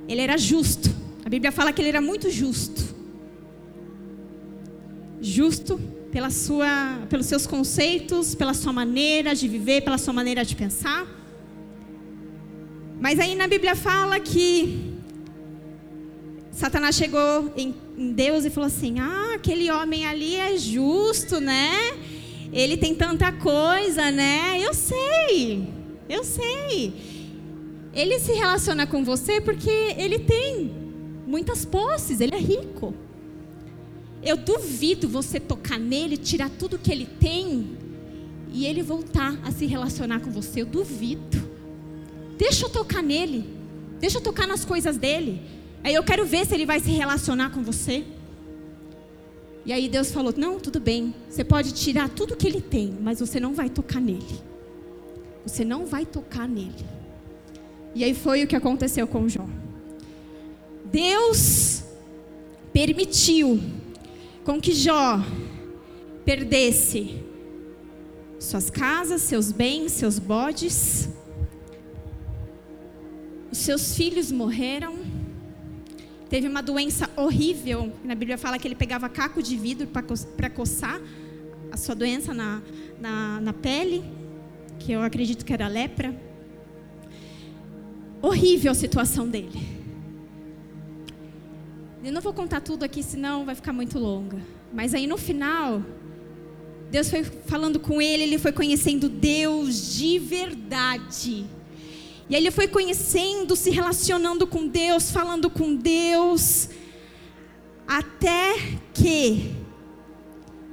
ele 0.08 0.20
era 0.20 0.36
justo. 0.36 0.90
A 1.25 1.28
Bíblia 1.28 1.52
fala 1.52 1.72
que 1.72 1.80
ele 1.82 1.88
era 1.88 2.00
muito 2.00 2.30
justo. 2.30 2.96
Justo 5.20 5.80
pela 6.10 6.30
sua, 6.30 7.06
pelos 7.08 7.26
seus 7.26 7.46
conceitos, 7.46 8.34
pela 8.34 8.54
sua 8.54 8.72
maneira 8.72 9.34
de 9.34 9.46
viver, 9.46 9.82
pela 9.82 9.98
sua 9.98 10.12
maneira 10.12 10.44
de 10.44 10.56
pensar. 10.56 11.06
Mas 13.00 13.20
aí 13.20 13.34
na 13.34 13.46
Bíblia 13.46 13.76
fala 13.76 14.18
que 14.18 14.96
Satanás 16.50 16.96
chegou 16.96 17.52
em, 17.56 17.75
em 17.96 18.12
Deus 18.12 18.44
e 18.44 18.50
falou 18.50 18.66
assim: 18.66 18.98
Ah, 18.98 19.34
aquele 19.34 19.70
homem 19.70 20.06
ali 20.06 20.34
é 20.34 20.56
justo, 20.56 21.40
né? 21.40 21.96
Ele 22.52 22.76
tem 22.76 22.94
tanta 22.94 23.30
coisa, 23.30 24.10
né? 24.10 24.58
Eu 24.60 24.72
sei, 24.72 25.68
eu 26.08 26.25
sei. 26.25 26.92
Ele 27.92 28.18
se 28.18 28.32
relaciona 28.32 28.87
com 28.87 29.04
você 29.04 29.40
porque 29.40 29.70
ele 29.96 30.18
tem 30.18 30.88
muitas 31.28 31.64
posses, 31.64 32.20
ele 32.20 32.35
é 32.35 32.38
rico. 32.38 32.94
Eu 34.23 34.37
duvido 34.37 35.08
você 35.08 35.38
tocar 35.38 35.78
nele, 35.78 36.16
tirar 36.16 36.50
tudo 36.50 36.78
que 36.78 36.90
ele 36.90 37.06
tem 37.06 37.76
e 38.50 38.66
ele 38.66 38.82
voltar 38.82 39.38
a 39.44 39.52
se 39.52 39.66
relacionar 39.66 40.20
com 40.20 40.30
você. 40.30 40.62
Eu 40.62 40.66
duvido. 40.66 41.49
Deixa 42.38 42.64
eu 42.64 42.70
tocar 42.70 43.02
nele. 43.02 43.44
Deixa 44.00 44.18
eu 44.18 44.23
tocar 44.23 44.47
nas 44.47 44.64
coisas 44.64 44.97
dele. 44.97 45.42
Aí 45.85 45.94
eu 45.94 46.02
quero 46.02 46.25
ver 46.25 46.47
se 46.47 46.54
ele 46.54 46.64
vai 46.64 46.80
se 46.80 46.90
relacionar 46.90 47.50
com 47.50 47.62
você. 47.62 48.04
E 49.66 49.73
aí 49.73 49.88
Deus 49.88 50.11
falou: 50.11 50.32
Não, 50.37 50.58
tudo 50.58 50.80
bem. 50.80 51.14
Você 51.28 51.44
pode 51.44 51.73
tirar 51.73 52.08
tudo 52.08 52.37
que 52.37 52.47
ele 52.47 52.61
tem, 52.61 52.97
mas 53.00 53.20
você 53.20 53.38
não 53.38 53.52
vai 53.52 53.68
tocar 53.68 54.00
nele. 54.00 54.40
Você 55.44 55.64
não 55.64 55.87
vai 55.87 56.06
tocar 56.06 56.49
nele. 56.49 56.87
E 57.94 58.02
aí 58.02 58.14
foi 58.14 58.42
o 58.42 58.47
que 58.47 58.56
aconteceu 58.56 59.06
com 59.06 59.28
Jó. 59.28 59.47
Deus 60.90 61.83
permitiu 62.73 63.61
com 64.45 64.61
que 64.61 64.73
Jó 64.73 65.21
perdesse 66.25 67.23
suas 68.38 68.71
casas, 68.71 69.23
seus 69.23 69.52
bens, 69.52 69.92
seus 69.92 70.18
bodes. 70.18 71.09
Os 73.50 73.59
seus 73.59 73.95
filhos 73.95 74.30
morreram 74.30 74.99
Teve 76.28 76.47
uma 76.47 76.62
doença 76.62 77.09
horrível. 77.16 77.90
Na 78.04 78.14
Bíblia 78.14 78.37
fala 78.37 78.59
que 78.59 78.68
ele 78.68 78.75
pegava 78.75 79.09
caco 79.09 79.42
de 79.42 79.57
vidro 79.57 79.87
para 79.87 80.50
coçar 80.50 81.00
a 81.73 81.76
sua 81.76 81.95
doença 81.95 82.35
na, 82.35 82.62
na, 83.00 83.40
na 83.40 83.52
pele, 83.52 84.04
que 84.78 84.92
eu 84.92 85.00
acredito 85.00 85.45
que 85.45 85.52
era 85.52 85.66
lepra. 85.68 86.14
Horrível 88.21 88.73
a 88.73 88.75
situação 88.75 89.26
dele. 89.26 89.77
Eu 92.02 92.12
não 92.12 92.20
vou 92.20 92.32
contar 92.32 92.60
tudo 92.60 92.84
aqui, 92.84 93.02
senão 93.02 93.44
vai 93.44 93.54
ficar 93.54 93.72
muito 93.72 93.98
longa. 93.98 94.38
Mas 94.72 94.94
aí 94.94 95.06
no 95.06 95.16
final, 95.16 95.82
Deus 96.90 97.10
foi 97.10 97.24
falando 97.24 97.80
com 97.80 98.00
ele, 98.00 98.22
ele 98.22 98.38
foi 98.38 98.52
conhecendo 98.52 99.08
Deus 99.08 99.94
de 99.96 100.18
verdade. 100.18 101.44
E 102.30 102.36
aí 102.36 102.42
ele 102.42 102.50
foi 102.50 102.68
conhecendo, 102.68 103.56
se 103.56 103.70
relacionando 103.70 104.46
com 104.46 104.66
Deus, 104.66 105.10
falando 105.10 105.50
com 105.50 105.74
Deus, 105.74 106.68
até 107.86 108.54
que, 108.94 109.54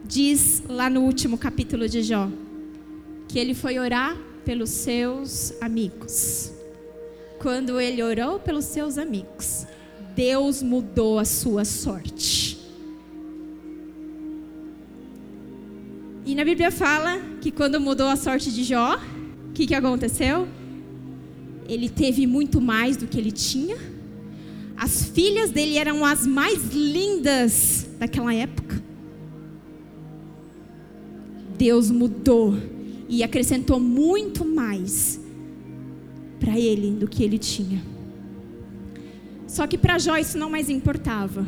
diz 0.04 0.62
lá 0.68 0.90
no 0.90 1.02
último 1.02 1.38
capítulo 1.38 1.90
de 1.90 2.04
Jó, 2.04 2.30
que 3.28 3.40
ele 3.40 3.54
foi 3.54 3.80
orar 3.80 4.16
pelos 4.44 4.70
seus 4.70 5.54
amigos. 5.60 6.52
Quando 7.40 7.80
ele 7.80 8.04
orou 8.04 8.40
pelos 8.40 8.66
seus 8.66 8.98
amigos, 8.98 9.66
Deus 10.16 10.64
mudou 10.64 11.20
a 11.20 11.26
sua 11.26 11.66
sorte. 11.66 12.58
E 16.26 16.34
na 16.34 16.44
Bíblia 16.44 16.72
fala 16.72 17.20
que 17.42 17.52
quando 17.52 17.80
mudou 17.80 18.08
a 18.08 18.16
sorte 18.16 18.52
de 18.52 18.64
Jó, 18.64 18.96
o 19.50 19.54
que, 19.54 19.68
que 19.68 19.76
aconteceu? 19.76 20.48
Ele 21.68 21.90
teve 21.90 22.26
muito 22.26 22.62
mais 22.62 22.96
do 22.98 23.08
que 23.08 23.18
ele 23.18 23.32
tinha. 23.32 23.78
As 24.78 25.06
filhas 25.06 25.52
dele 25.52 25.78
eram 25.78 26.04
as 26.06 26.26
mais 26.26 26.74
lindas 26.74 27.88
daquela 28.00 28.34
época. 28.34 28.82
Deus 31.58 31.92
mudou 31.92 32.56
e 33.08 33.22
acrescentou 33.24 33.80
muito 33.80 34.46
mais 34.46 35.20
para 36.40 36.60
ele 36.60 36.92
do 36.92 37.08
que 37.08 37.24
ele 37.24 37.38
tinha. 37.38 37.95
Só 39.56 39.66
que 39.66 39.78
para 39.78 39.98
Jó 39.98 40.18
isso 40.18 40.38
não 40.38 40.50
mais 40.50 40.70
importava, 40.70 41.48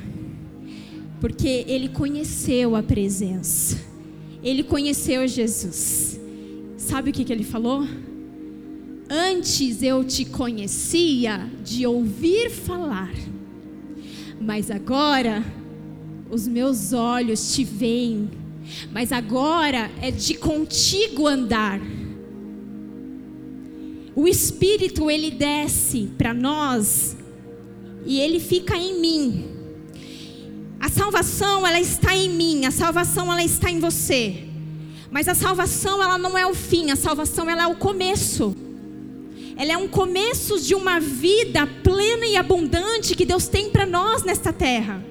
porque 1.20 1.66
ele 1.68 1.90
conheceu 1.90 2.74
a 2.74 2.82
presença, 2.82 3.78
ele 4.42 4.64
conheceu 4.64 5.28
Jesus. 5.28 6.18
Sabe 6.78 7.10
o 7.10 7.14
que, 7.14 7.26
que 7.26 7.34
ele 7.34 7.44
falou? 7.44 7.86
Antes 9.10 9.84
eu 9.84 10.06
te 10.06 10.24
conhecia 10.24 11.52
de 11.66 11.86
ouvir 11.86 12.50
falar, 12.50 13.14
mas 14.40 14.72
agora 14.72 15.44
os 16.32 16.48
meus 16.48 16.94
olhos 16.94 17.54
te 17.54 17.66
veem, 17.66 18.30
mas 18.90 19.12
agora 19.12 19.92
é 20.02 20.12
de 20.12 20.36
contigo 20.36 21.28
andar. 21.28 21.82
O 24.16 24.26
Espírito 24.30 25.12
ele 25.12 25.30
desce 25.30 26.10
para 26.18 26.34
nós 26.34 27.18
e 28.08 28.20
ele 28.22 28.40
fica 28.40 28.76
em 28.76 29.00
mim. 29.00 29.46
A 30.80 30.90
salvação 30.90 31.68
ela 31.68 31.80
está 31.80 32.16
em 32.16 32.30
mim, 32.30 32.66
a 32.66 32.72
salvação 32.72 33.32
ela 33.32 33.44
está 33.44 33.70
em 33.70 33.80
você. 33.80 34.46
Mas 35.12 35.28
a 35.28 35.36
salvação 35.36 36.02
ela 36.02 36.18
não 36.18 36.38
é 36.38 36.48
o 36.48 36.56
fim, 36.56 36.90
a 36.90 36.96
salvação 36.96 37.50
ela 37.50 37.64
é 37.64 37.68
o 37.68 37.76
começo. 37.76 38.56
Ela 39.58 39.74
é 39.74 39.78
um 39.78 39.88
começo 39.88 40.60
de 40.60 40.74
uma 40.74 41.00
vida 41.00 41.68
plena 41.84 42.26
e 42.26 42.38
abundante 42.38 43.16
que 43.16 43.26
Deus 43.26 43.48
tem 43.48 43.70
para 43.70 43.86
nós 43.86 44.24
nesta 44.24 44.54
terra. 44.54 45.04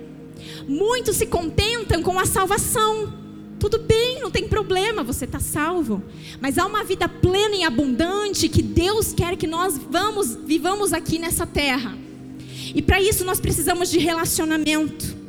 Muitos 0.66 1.16
se 1.16 1.26
contentam 1.26 2.02
com 2.02 2.18
a 2.18 2.24
salvação. 2.24 3.12
Tudo 3.58 3.78
bem, 3.78 4.20
não 4.20 4.30
tem 4.30 4.48
problema, 4.48 5.02
você 5.02 5.24
está 5.24 5.40
salvo. 5.40 6.02
Mas 6.40 6.56
há 6.56 6.64
uma 6.64 6.84
vida 6.84 7.08
plena 7.08 7.56
e 7.56 7.64
abundante 7.64 8.48
que 8.48 8.62
Deus 8.62 9.12
quer 9.12 9.36
que 9.36 9.46
nós 9.46 9.76
vamos, 9.76 10.34
vivamos 10.34 10.92
aqui 10.92 11.18
nessa 11.18 11.46
terra. 11.46 12.05
E 12.74 12.82
para 12.82 13.00
isso 13.00 13.24
nós 13.24 13.40
precisamos 13.40 13.90
de 13.90 13.98
relacionamento. 13.98 15.26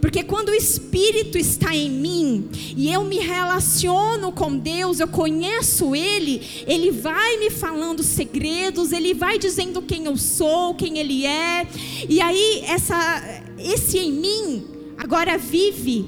Porque 0.00 0.22
quando 0.22 0.48
o 0.48 0.54
Espírito 0.54 1.36
está 1.36 1.74
em 1.74 1.90
mim 1.90 2.48
e 2.76 2.92
eu 2.92 3.04
me 3.04 3.18
relaciono 3.18 4.32
com 4.32 4.56
Deus, 4.56 4.98
eu 4.98 5.08
conheço 5.08 5.94
Ele, 5.94 6.40
Ele 6.66 6.90
vai 6.90 7.38
me 7.38 7.50
falando 7.50 8.02
segredos, 8.02 8.92
Ele 8.92 9.12
vai 9.12 9.38
dizendo 9.38 9.82
quem 9.82 10.06
eu 10.06 10.16
sou, 10.16 10.74
quem 10.74 10.98
Ele 10.98 11.26
é. 11.26 11.66
E 12.08 12.20
aí 12.20 12.62
essa, 12.66 13.42
esse 13.58 13.98
em 13.98 14.12
mim 14.12 14.64
agora 14.96 15.36
vive 15.36 16.06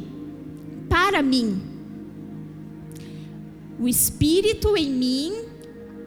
para 0.89 1.23
mim. 1.23 1.61
O 3.79 3.89
Espírito 3.89 4.77
em 4.77 4.91
mim, 4.91 5.33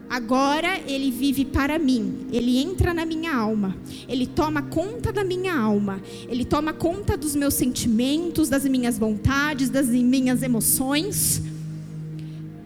agora 0.09 0.79
ele 0.87 1.11
vive 1.11 1.45
para 1.45 1.77
mim. 1.79 2.27
Ele 2.31 2.57
entra 2.57 2.93
na 2.93 3.05
minha 3.05 3.35
alma. 3.35 3.75
Ele 4.07 4.25
toma 4.25 4.61
conta 4.61 5.11
da 5.11 5.23
minha 5.23 5.55
alma. 5.55 6.01
Ele 6.29 6.45
toma 6.45 6.73
conta 6.73 7.17
dos 7.17 7.35
meus 7.35 7.53
sentimentos, 7.53 8.49
das 8.49 8.65
minhas 8.65 8.97
vontades, 8.97 9.69
das 9.69 9.87
minhas 9.87 10.43
emoções. 10.43 11.41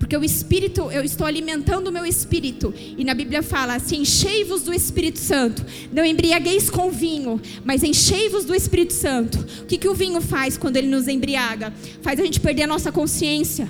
Porque 0.10 0.18
o 0.18 0.24
Espírito, 0.24 0.90
eu 0.90 1.04
estou 1.04 1.28
alimentando 1.28 1.90
o 1.90 1.92
meu 1.92 2.04
espírito. 2.04 2.74
E 2.98 3.04
na 3.04 3.14
Bíblia 3.14 3.44
fala 3.44 3.76
assim: 3.76 4.02
enchei-vos 4.02 4.64
do 4.64 4.74
Espírito 4.74 5.20
Santo. 5.20 5.64
Não 5.94 6.04
embriagueis 6.04 6.68
com 6.68 6.90
vinho, 6.90 7.40
mas 7.64 7.84
enchei-vos 7.84 8.44
do 8.44 8.56
Espírito 8.56 8.92
Santo. 8.92 9.38
O 9.62 9.66
que, 9.66 9.78
que 9.78 9.88
o 9.88 9.94
vinho 9.94 10.20
faz 10.20 10.58
quando 10.58 10.78
ele 10.78 10.88
nos 10.88 11.08
embriaga? 11.08 11.72
Faz 12.02 12.20
a 12.20 12.24
gente 12.24 12.40
perder 12.40 12.64
a 12.64 12.68
nossa 12.68 12.92
consciência. 12.92 13.70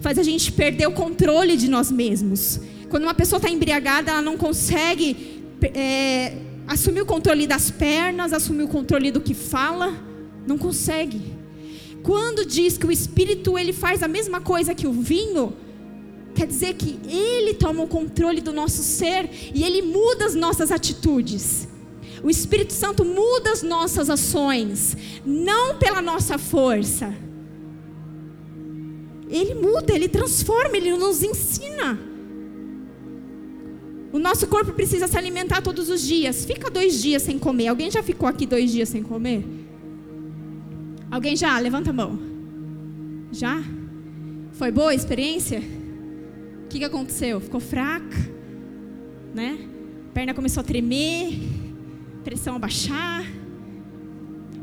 Faz 0.00 0.16
a 0.16 0.22
gente 0.22 0.52
perder 0.52 0.86
o 0.86 0.92
controle 0.92 1.56
de 1.56 1.68
nós 1.68 1.90
mesmos. 1.90 2.60
Quando 2.90 3.04
uma 3.04 3.14
pessoa 3.14 3.38
está 3.38 3.48
embriagada, 3.48 4.10
ela 4.10 4.20
não 4.20 4.36
consegue 4.36 5.42
é, 5.72 6.36
assumir 6.66 7.00
o 7.00 7.06
controle 7.06 7.46
das 7.46 7.70
pernas, 7.70 8.32
assumir 8.32 8.64
o 8.64 8.68
controle 8.68 9.10
do 9.10 9.20
que 9.20 9.32
fala. 9.32 9.94
Não 10.46 10.58
consegue. 10.58 11.22
Quando 12.02 12.44
diz 12.44 12.76
que 12.76 12.86
o 12.86 12.92
Espírito 12.92 13.56
ele 13.56 13.72
faz 13.72 14.02
a 14.02 14.08
mesma 14.08 14.40
coisa 14.40 14.74
que 14.74 14.86
o 14.86 14.92
vinho, 14.92 15.54
Quer 16.34 16.46
dizer 16.46 16.74
que 16.74 16.98
Ele 17.06 17.54
toma 17.54 17.82
o 17.82 17.88
controle 17.88 18.40
do 18.40 18.52
nosso 18.52 18.82
ser 18.82 19.28
e 19.54 19.64
Ele 19.64 19.82
muda 19.82 20.24
as 20.24 20.34
nossas 20.34 20.70
atitudes. 20.70 21.68
O 22.22 22.30
Espírito 22.30 22.72
Santo 22.72 23.04
muda 23.04 23.50
as 23.50 23.62
nossas 23.62 24.08
ações, 24.08 24.96
não 25.24 25.76
pela 25.76 26.00
nossa 26.00 26.38
força. 26.38 27.14
Ele 29.28 29.54
muda, 29.54 29.94
ele 29.94 30.08
transforma, 30.08 30.76
ele 30.76 30.96
nos 30.96 31.22
ensina. 31.22 31.98
O 34.12 34.18
nosso 34.18 34.46
corpo 34.46 34.72
precisa 34.72 35.06
se 35.06 35.16
alimentar 35.16 35.62
todos 35.62 35.88
os 35.88 36.02
dias. 36.02 36.44
Fica 36.44 36.70
dois 36.70 37.00
dias 37.00 37.22
sem 37.22 37.38
comer. 37.38 37.68
Alguém 37.68 37.90
já 37.90 38.02
ficou 38.02 38.28
aqui 38.28 38.46
dois 38.46 38.70
dias 38.70 38.88
sem 38.88 39.02
comer? 39.02 39.44
Alguém 41.10 41.36
já? 41.36 41.58
Levanta 41.58 41.90
a 41.90 41.92
mão. 41.92 42.18
Já? 43.32 43.62
Foi 44.52 44.70
boa 44.70 44.90
a 44.90 44.94
experiência? 44.94 45.62
que, 46.70 46.78
que 46.78 46.84
aconteceu? 46.84 47.40
Ficou 47.40 47.60
fraca, 47.60 48.16
né? 49.34 49.58
Perna 50.14 50.32
começou 50.32 50.60
a 50.60 50.64
tremer, 50.64 51.34
pressão 52.22 52.54
a 52.54 52.58
baixar. 52.58 53.24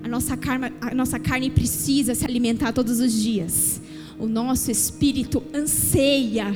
A 0.04 0.08
nossa, 0.08 0.40
a 0.82 0.96
nossa 0.96 1.20
carne 1.20 1.50
precisa 1.50 2.16
se 2.16 2.24
alimentar 2.24 2.72
todos 2.72 3.02
os 3.02 3.12
dias. 3.12 3.82
O 4.20 4.28
nosso 4.28 4.72
espírito 4.72 5.44
anseia, 5.54 6.48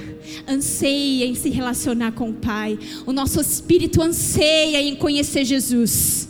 anseia 0.47 1.26
em 1.26 1.36
se 1.36 1.50
relacionar 1.50 2.12
com 2.13 2.32
o 2.32 2.34
Pai. 2.34 2.80
O 3.06 3.13
nosso 3.13 3.39
espírito 3.39 4.02
anseia 4.02 4.82
em 4.82 4.95
conhecer 4.95 5.45
Jesus. 5.45 6.28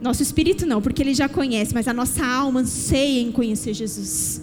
Nosso 0.00 0.22
espírito 0.22 0.64
não, 0.64 0.80
porque 0.80 1.02
ele 1.02 1.14
já 1.14 1.28
conhece, 1.28 1.74
mas 1.74 1.88
a 1.88 1.92
nossa 1.92 2.24
alma 2.24 2.60
anseia 2.60 3.20
em 3.20 3.32
conhecer 3.32 3.74
Jesus. 3.74 4.40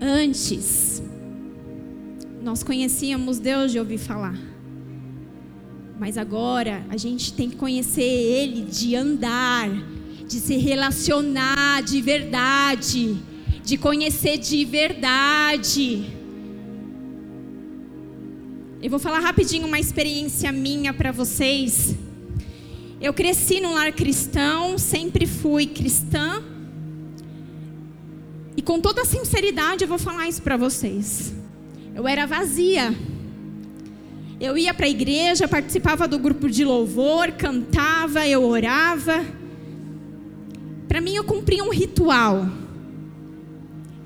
Antes, 0.00 1.02
nós 2.42 2.62
conhecíamos 2.62 3.38
Deus 3.38 3.72
de 3.72 3.78
ouvir 3.78 3.98
falar. 3.98 4.38
Mas 5.98 6.16
agora 6.16 6.86
a 6.88 6.96
gente 6.96 7.32
tem 7.32 7.50
que 7.50 7.56
conhecer 7.56 8.02
Ele 8.02 8.62
de 8.62 8.94
andar, 8.94 9.68
de 10.28 10.38
se 10.38 10.56
relacionar 10.56 11.82
de 11.82 12.00
verdade, 12.00 13.16
de 13.64 13.78
conhecer 13.78 14.36
de 14.38 14.64
verdade. 14.64 16.04
Eu 18.82 18.90
vou 18.90 18.98
falar 18.98 19.20
rapidinho 19.20 19.66
uma 19.66 19.80
experiência 19.80 20.52
minha 20.52 20.92
para 20.92 21.10
vocês. 21.10 21.96
Eu 23.00 23.12
cresci 23.14 23.60
num 23.60 23.74
lar 23.74 23.90
cristão, 23.92 24.78
sempre 24.78 25.26
fui 25.26 25.66
cristã 25.66 26.44
e 28.58 28.60
com 28.60 28.80
toda 28.80 29.04
sinceridade 29.04 29.84
eu 29.84 29.88
vou 29.88 29.98
falar 29.98 30.28
isso 30.28 30.42
para 30.42 30.56
vocês. 30.56 31.32
Eu 31.94 32.08
era 32.08 32.26
vazia. 32.26 32.92
Eu 34.40 34.58
ia 34.58 34.74
para 34.74 34.86
a 34.86 34.88
igreja, 34.88 35.46
participava 35.46 36.08
do 36.08 36.18
grupo 36.18 36.50
de 36.50 36.64
louvor, 36.64 37.30
cantava, 37.30 38.26
eu 38.26 38.42
orava. 38.42 39.24
Para 40.88 41.02
mim 41.02 41.14
eu 41.14 41.22
cumpria 41.22 41.62
um 41.62 41.70
ritual. 41.70 42.48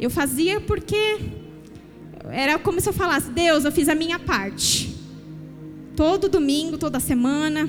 Eu 0.01 0.11
fazia 0.11 0.61
porque 0.61 1.21
era 2.29 2.59
como 2.59 2.81
se 2.81 2.89
eu 2.89 2.93
falasse: 2.93 3.31
Deus, 3.31 3.65
eu 3.65 3.71
fiz 3.71 3.89
a 3.89 3.95
minha 3.95 4.19
parte. 4.19 4.93
todo 5.95 6.29
domingo, 6.29 6.77
toda 6.77 6.99
semana. 6.99 7.69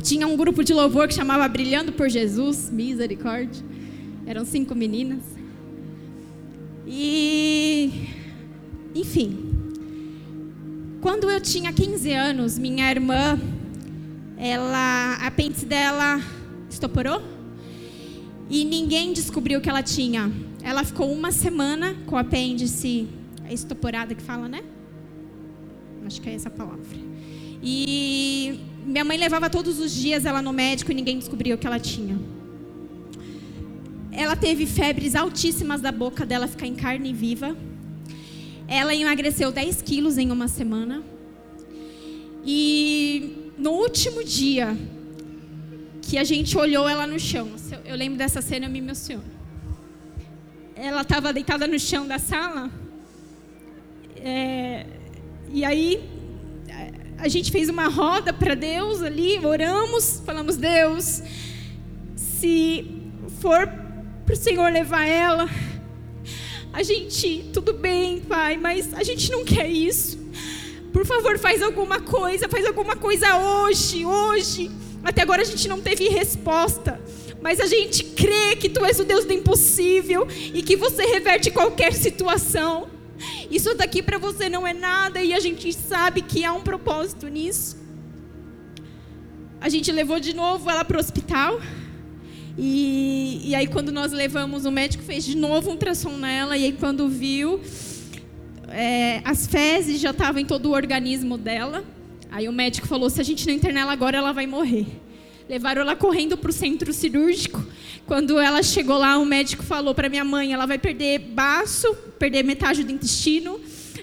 Tinha 0.00 0.26
um 0.26 0.36
grupo 0.36 0.64
de 0.64 0.72
louvor 0.72 1.08
que 1.08 1.14
chamava 1.14 1.46
Brilhando 1.48 1.92
por 1.92 2.08
Jesus, 2.08 2.70
misericórdia. 2.70 3.62
Eram 4.24 4.44
cinco 4.44 4.74
meninas. 4.74 5.20
E, 6.86 8.08
enfim, 8.94 9.50
quando 11.00 11.30
eu 11.30 11.40
tinha 11.40 11.72
15 11.72 12.12
anos, 12.12 12.58
minha 12.58 12.90
irmã, 12.90 13.38
ela, 14.38 15.18
a 15.20 15.26
apêndice 15.26 15.66
dela 15.66 16.20
estoporou 16.70 17.22
e 18.50 18.64
ninguém 18.64 19.12
descobriu 19.12 19.60
que 19.60 19.70
ela 19.70 19.82
tinha. 19.82 20.30
Ela 20.62 20.82
ficou 20.82 21.10
uma 21.10 21.30
semana 21.30 21.94
com 22.06 22.16
o 22.16 22.18
apêndice 22.18 23.08
estoporada 23.48 24.14
que 24.14 24.22
fala, 24.22 24.48
né? 24.48 24.62
Acho 26.04 26.20
que 26.20 26.28
é 26.28 26.34
essa 26.34 26.48
a 26.48 26.50
palavra. 26.50 26.84
E 27.62 28.58
minha 28.84 29.04
mãe 29.04 29.16
levava 29.16 29.48
todos 29.48 29.78
os 29.78 29.92
dias 29.94 30.24
ela 30.24 30.42
no 30.42 30.52
médico 30.52 30.90
e 30.90 30.94
ninguém 30.94 31.18
descobriu 31.18 31.54
o 31.54 31.58
que 31.58 31.66
ela 31.66 31.78
tinha. 31.78 32.18
Ela 34.10 34.34
teve 34.34 34.66
febres 34.66 35.14
altíssimas 35.14 35.80
da 35.80 35.92
boca 35.92 36.26
dela 36.26 36.48
ficar 36.48 36.66
em 36.66 36.74
carne 36.74 37.12
viva. 37.12 37.56
Ela 38.66 38.94
emagreceu 38.94 39.52
10 39.52 39.82
quilos 39.82 40.18
em 40.18 40.32
uma 40.32 40.48
semana. 40.48 41.02
E 42.44 43.52
no 43.56 43.70
último 43.70 44.24
dia 44.24 44.76
que 46.10 46.18
a 46.18 46.24
gente 46.24 46.58
olhou 46.58 46.88
ela 46.88 47.06
no 47.06 47.20
chão, 47.20 47.52
eu 47.84 47.94
lembro 47.94 48.18
dessa 48.18 48.42
cena, 48.42 48.66
eu 48.66 48.70
me 48.70 48.80
emociono. 48.80 49.22
Ela 50.74 51.02
estava 51.02 51.32
deitada 51.32 51.68
no 51.68 51.78
chão 51.78 52.04
da 52.04 52.18
sala. 52.18 52.68
É, 54.16 54.86
e 55.52 55.64
aí 55.64 56.02
a 57.16 57.28
gente 57.28 57.52
fez 57.52 57.68
uma 57.68 57.86
roda 57.86 58.32
para 58.32 58.56
Deus 58.56 59.02
ali, 59.02 59.38
oramos, 59.38 60.20
falamos, 60.26 60.56
Deus, 60.56 61.22
se 62.16 62.84
for 63.40 63.68
para 64.26 64.32
o 64.32 64.36
Senhor 64.36 64.72
levar 64.72 65.06
ela, 65.06 65.48
a 66.72 66.82
gente, 66.82 67.50
tudo 67.52 67.72
bem, 67.72 68.20
Pai, 68.20 68.56
mas 68.56 68.92
a 68.94 69.04
gente 69.04 69.30
não 69.30 69.44
quer 69.44 69.68
isso. 69.68 70.18
Por 70.92 71.06
favor, 71.06 71.38
faz 71.38 71.62
alguma 71.62 72.00
coisa, 72.00 72.48
faz 72.48 72.66
alguma 72.66 72.96
coisa 72.96 73.38
hoje, 73.38 74.04
hoje. 74.04 74.89
Até 75.02 75.22
agora 75.22 75.42
a 75.42 75.44
gente 75.44 75.66
não 75.68 75.80
teve 75.80 76.08
resposta. 76.08 77.00
Mas 77.40 77.58
a 77.58 77.66
gente 77.66 78.04
crê 78.04 78.56
que 78.56 78.68
tu 78.68 78.84
és 78.84 79.00
o 79.00 79.04
Deus 79.04 79.24
do 79.24 79.32
impossível 79.32 80.26
e 80.52 80.62
que 80.62 80.76
você 80.76 81.04
reverte 81.04 81.50
qualquer 81.50 81.92
situação. 81.94 82.88
Isso 83.50 83.74
daqui 83.74 84.02
para 84.02 84.18
você 84.18 84.48
não 84.48 84.66
é 84.66 84.72
nada 84.72 85.22
e 85.22 85.32
a 85.32 85.40
gente 85.40 85.72
sabe 85.72 86.22
que 86.22 86.44
há 86.44 86.52
um 86.52 86.60
propósito 86.60 87.28
nisso. 87.28 87.78
A 89.60 89.68
gente 89.68 89.90
levou 89.92 90.18
de 90.18 90.34
novo 90.34 90.70
ela 90.70 90.84
para 90.84 90.96
o 90.96 91.00
hospital. 91.00 91.60
E, 92.58 93.42
e 93.44 93.54
aí, 93.54 93.66
quando 93.66 93.92
nós 93.92 94.12
levamos, 94.12 94.64
o 94.64 94.70
médico 94.70 95.02
fez 95.02 95.24
de 95.24 95.36
novo 95.36 95.68
um 95.68 95.72
ultrassom 95.72 96.16
nela. 96.16 96.56
E 96.56 96.64
aí, 96.64 96.72
quando 96.72 97.08
viu, 97.08 97.60
é, 98.68 99.20
as 99.24 99.46
fezes 99.46 100.00
já 100.00 100.10
estavam 100.10 100.40
em 100.40 100.46
todo 100.46 100.66
o 100.66 100.72
organismo 100.72 101.36
dela. 101.38 101.84
Aí 102.30 102.48
o 102.48 102.52
médico 102.52 102.86
falou: 102.86 103.10
se 103.10 103.20
a 103.20 103.24
gente 103.24 103.46
não 103.46 103.54
internar 103.54 103.82
ela 103.82 103.92
agora, 103.92 104.18
ela 104.18 104.32
vai 104.32 104.46
morrer. 104.46 104.86
Levaram 105.48 105.82
ela 105.82 105.96
correndo 105.96 106.36
para 106.36 106.50
o 106.50 106.52
centro 106.52 106.92
cirúrgico. 106.92 107.64
Quando 108.06 108.38
ela 108.38 108.62
chegou 108.62 108.96
lá, 108.96 109.18
o 109.18 109.26
médico 109.26 109.64
falou 109.64 109.94
para 109.94 110.08
minha 110.08 110.24
mãe: 110.24 110.52
ela 110.52 110.64
vai 110.64 110.78
perder 110.78 111.18
baço, 111.18 111.92
perder 112.18 112.44
metade 112.44 112.84
do 112.84 112.92
intestino, 112.92 113.60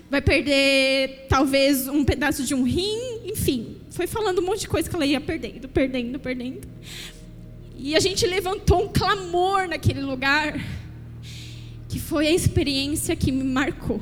vai 0.10 0.22
perder 0.22 1.26
talvez 1.30 1.88
um 1.88 2.04
pedaço 2.04 2.44
de 2.44 2.54
um 2.54 2.64
rim, 2.64 3.22
enfim. 3.26 3.78
Foi 3.92 4.08
falando 4.08 4.40
um 4.40 4.46
monte 4.46 4.62
de 4.62 4.68
coisa 4.68 4.90
que 4.90 4.96
ela 4.96 5.06
ia 5.06 5.22
perdendo, 5.22 5.70
perdendo, 5.70 6.20
perdendo. 6.20 6.68
E 7.78 7.96
a 7.96 8.00
gente 8.00 8.26
levantou 8.26 8.84
um 8.84 8.88
clamor 8.90 9.70
naquele 9.70 10.02
lugar, 10.02 10.60
que 11.88 12.00
foi 12.00 12.28
a 12.28 12.32
experiência 12.32 13.16
que 13.16 13.32
me 13.32 13.44
marcou. 13.44 14.02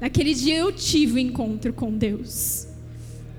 Naquele 0.00 0.32
dia 0.32 0.58
eu 0.58 0.72
tive 0.72 1.12
o 1.12 1.16
um 1.16 1.18
encontro 1.18 1.72
com 1.72 1.90
Deus. 1.90 2.69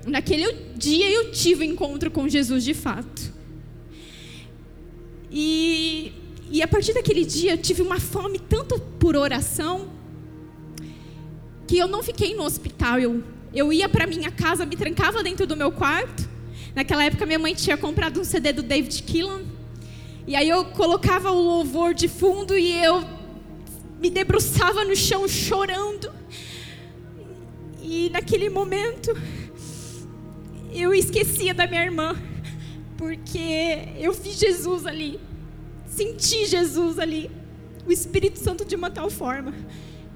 Naquele 0.06 0.52
dia 0.76 1.10
eu 1.10 1.30
tive 1.30 1.64
encontro 1.64 2.10
com 2.10 2.28
Jesus 2.28 2.64
de 2.64 2.74
fato. 2.74 3.32
E, 5.30 6.12
e 6.50 6.60
a 6.60 6.68
partir 6.68 6.92
daquele 6.92 7.24
dia 7.24 7.52
eu 7.52 7.58
tive 7.58 7.82
uma 7.82 8.00
fome 8.00 8.38
tanto 8.38 8.78
por 8.98 9.16
oração 9.16 9.88
que 11.66 11.78
eu 11.78 11.86
não 11.86 12.02
fiquei 12.02 12.34
no 12.34 12.42
hospital. 12.42 12.98
Eu, 12.98 13.22
eu 13.54 13.72
ia 13.72 13.88
para 13.88 14.06
minha 14.06 14.30
casa, 14.30 14.66
me 14.66 14.76
trancava 14.76 15.22
dentro 15.22 15.46
do 15.46 15.56
meu 15.56 15.70
quarto. 15.70 16.28
Naquela 16.74 17.04
época 17.04 17.24
minha 17.24 17.38
mãe 17.38 17.54
tinha 17.54 17.76
comprado 17.76 18.20
um 18.20 18.24
CD 18.24 18.52
do 18.52 18.62
David 18.62 19.02
Keelan. 19.04 19.42
E 20.26 20.34
aí 20.34 20.48
eu 20.48 20.64
colocava 20.66 21.30
o 21.30 21.40
louvor 21.40 21.94
de 21.94 22.08
fundo 22.08 22.56
e 22.56 22.72
eu 22.84 23.04
me 24.00 24.10
debruçava 24.10 24.84
no 24.84 24.96
chão 24.96 25.28
chorando. 25.28 26.12
E 27.80 28.10
naquele 28.10 28.48
momento 28.48 29.16
eu 30.74 30.94
esquecia 30.94 31.52
da 31.52 31.66
minha 31.66 31.84
irmã, 31.84 32.16
porque 32.96 33.88
eu 33.98 34.12
vi 34.12 34.32
Jesus 34.32 34.86
ali, 34.86 35.20
senti 35.86 36.46
Jesus 36.46 36.98
ali, 36.98 37.30
o 37.86 37.92
Espírito 37.92 38.38
Santo 38.38 38.64
de 38.64 38.74
uma 38.74 38.90
tal 38.90 39.10
forma. 39.10 39.52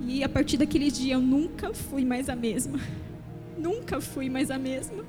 E 0.01 0.23
a 0.23 0.29
partir 0.29 0.57
daquele 0.57 0.91
dia 0.91 1.15
eu 1.15 1.21
nunca 1.21 1.75
fui 1.75 2.05
mais 2.05 2.29
a 2.29 2.37
mesma. 2.37 2.81
Nunca 3.59 4.01
fui 4.01 4.29
mais 4.29 4.51
a 4.51 4.59
mesma. 4.59 5.05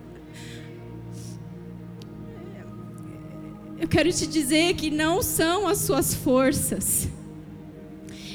Eu 3.80 3.88
quero 3.88 4.12
te 4.12 4.26
dizer 4.26 4.74
que 4.74 4.90
não 4.90 5.22
são 5.22 5.68
as 5.68 5.80
suas 5.80 6.14
forças. 6.14 7.08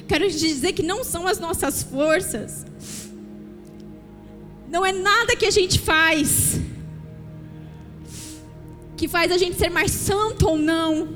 Quero 0.07 0.29
te 0.29 0.39
dizer 0.39 0.73
que 0.73 0.83
não 0.83 1.03
são 1.03 1.27
as 1.27 1.39
nossas 1.39 1.83
forças. 1.83 2.65
Não 4.71 4.87
é 4.87 4.93
nada 4.93 5.35
que 5.37 5.47
a 5.47 5.51
gente 5.51 5.79
faz 5.79 6.61
que 9.03 9.09
faz 9.09 9.33
a 9.33 9.37
gente 9.37 9.57
ser 9.57 9.69
mais 9.69 9.91
santo 9.91 10.49
ou 10.49 10.57
não. 10.57 11.09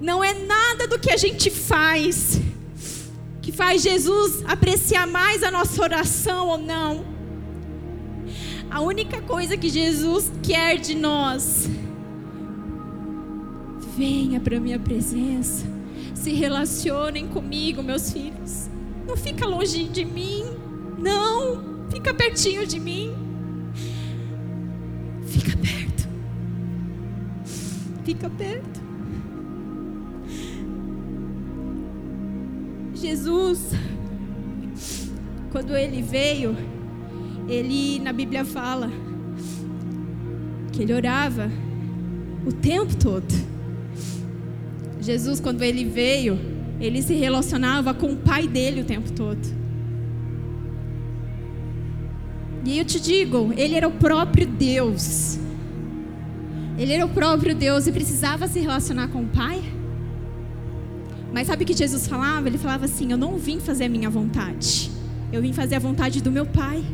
Não 0.00 0.22
é 0.22 0.32
nada 0.34 0.86
do 0.86 0.96
que 0.96 1.10
a 1.10 1.16
gente 1.16 1.50
faz 1.50 2.40
que 3.42 3.50
faz 3.50 3.82
Jesus 3.82 4.44
apreciar 4.46 5.04
mais 5.04 5.42
a 5.42 5.50
nossa 5.50 5.82
oração 5.82 6.46
ou 6.46 6.56
não. 6.56 7.04
A 8.70 8.80
única 8.80 9.20
coisa 9.20 9.56
que 9.56 9.68
Jesus 9.68 10.30
quer 10.40 10.78
de 10.78 10.94
nós, 10.94 11.68
venha 13.96 14.38
para 14.38 14.60
minha 14.60 14.78
presença, 14.78 15.66
se 16.14 16.32
relacionem 16.34 17.26
comigo, 17.26 17.82
meus 17.82 18.12
filhos. 18.12 18.70
Não 19.08 19.16
fica 19.16 19.44
longe 19.44 19.88
de 19.88 20.04
mim, 20.04 20.44
não, 20.96 21.88
fica 21.90 22.14
pertinho 22.14 22.64
de 22.64 22.78
mim. 22.78 23.12
Fica 25.26 25.56
perto 25.56 25.87
fica 28.08 28.30
perto. 28.30 28.80
Jesus, 32.94 33.72
quando 35.52 35.76
ele 35.76 36.00
veio, 36.00 36.56
ele 37.46 37.98
na 38.00 38.10
Bíblia 38.10 38.46
fala 38.46 38.90
que 40.72 40.84
ele 40.84 40.94
orava 40.94 41.50
o 42.46 42.52
tempo 42.52 42.96
todo. 42.96 43.30
Jesus, 45.02 45.38
quando 45.38 45.60
ele 45.60 45.84
veio, 45.84 46.38
ele 46.80 47.02
se 47.02 47.12
relacionava 47.12 47.92
com 47.92 48.12
o 48.12 48.16
pai 48.16 48.48
dele 48.48 48.80
o 48.80 48.84
tempo 48.84 49.12
todo. 49.12 49.46
E 52.64 52.78
eu 52.78 52.86
te 52.86 52.98
digo, 52.98 53.52
ele 53.54 53.74
era 53.74 53.86
o 53.86 53.92
próprio 53.92 54.46
Deus. 54.46 55.38
Ele 56.78 56.92
era 56.92 57.04
o 57.04 57.08
próprio 57.08 57.54
Deus 57.54 57.86
e 57.86 57.92
precisava 57.92 58.46
se 58.46 58.60
relacionar 58.60 59.08
com 59.08 59.22
o 59.22 59.26
Pai. 59.26 59.60
Mas 61.32 61.48
sabe 61.48 61.64
o 61.64 61.66
que 61.66 61.74
Jesus 61.74 62.06
falava? 62.06 62.48
Ele 62.48 62.56
falava 62.56 62.84
assim: 62.84 63.10
Eu 63.10 63.18
não 63.18 63.36
vim 63.36 63.58
fazer 63.58 63.84
a 63.84 63.88
minha 63.88 64.08
vontade, 64.08 64.90
eu 65.32 65.42
vim 65.42 65.52
fazer 65.52 65.74
a 65.74 65.80
vontade 65.80 66.22
do 66.22 66.30
meu 66.30 66.46
Pai. 66.46 66.84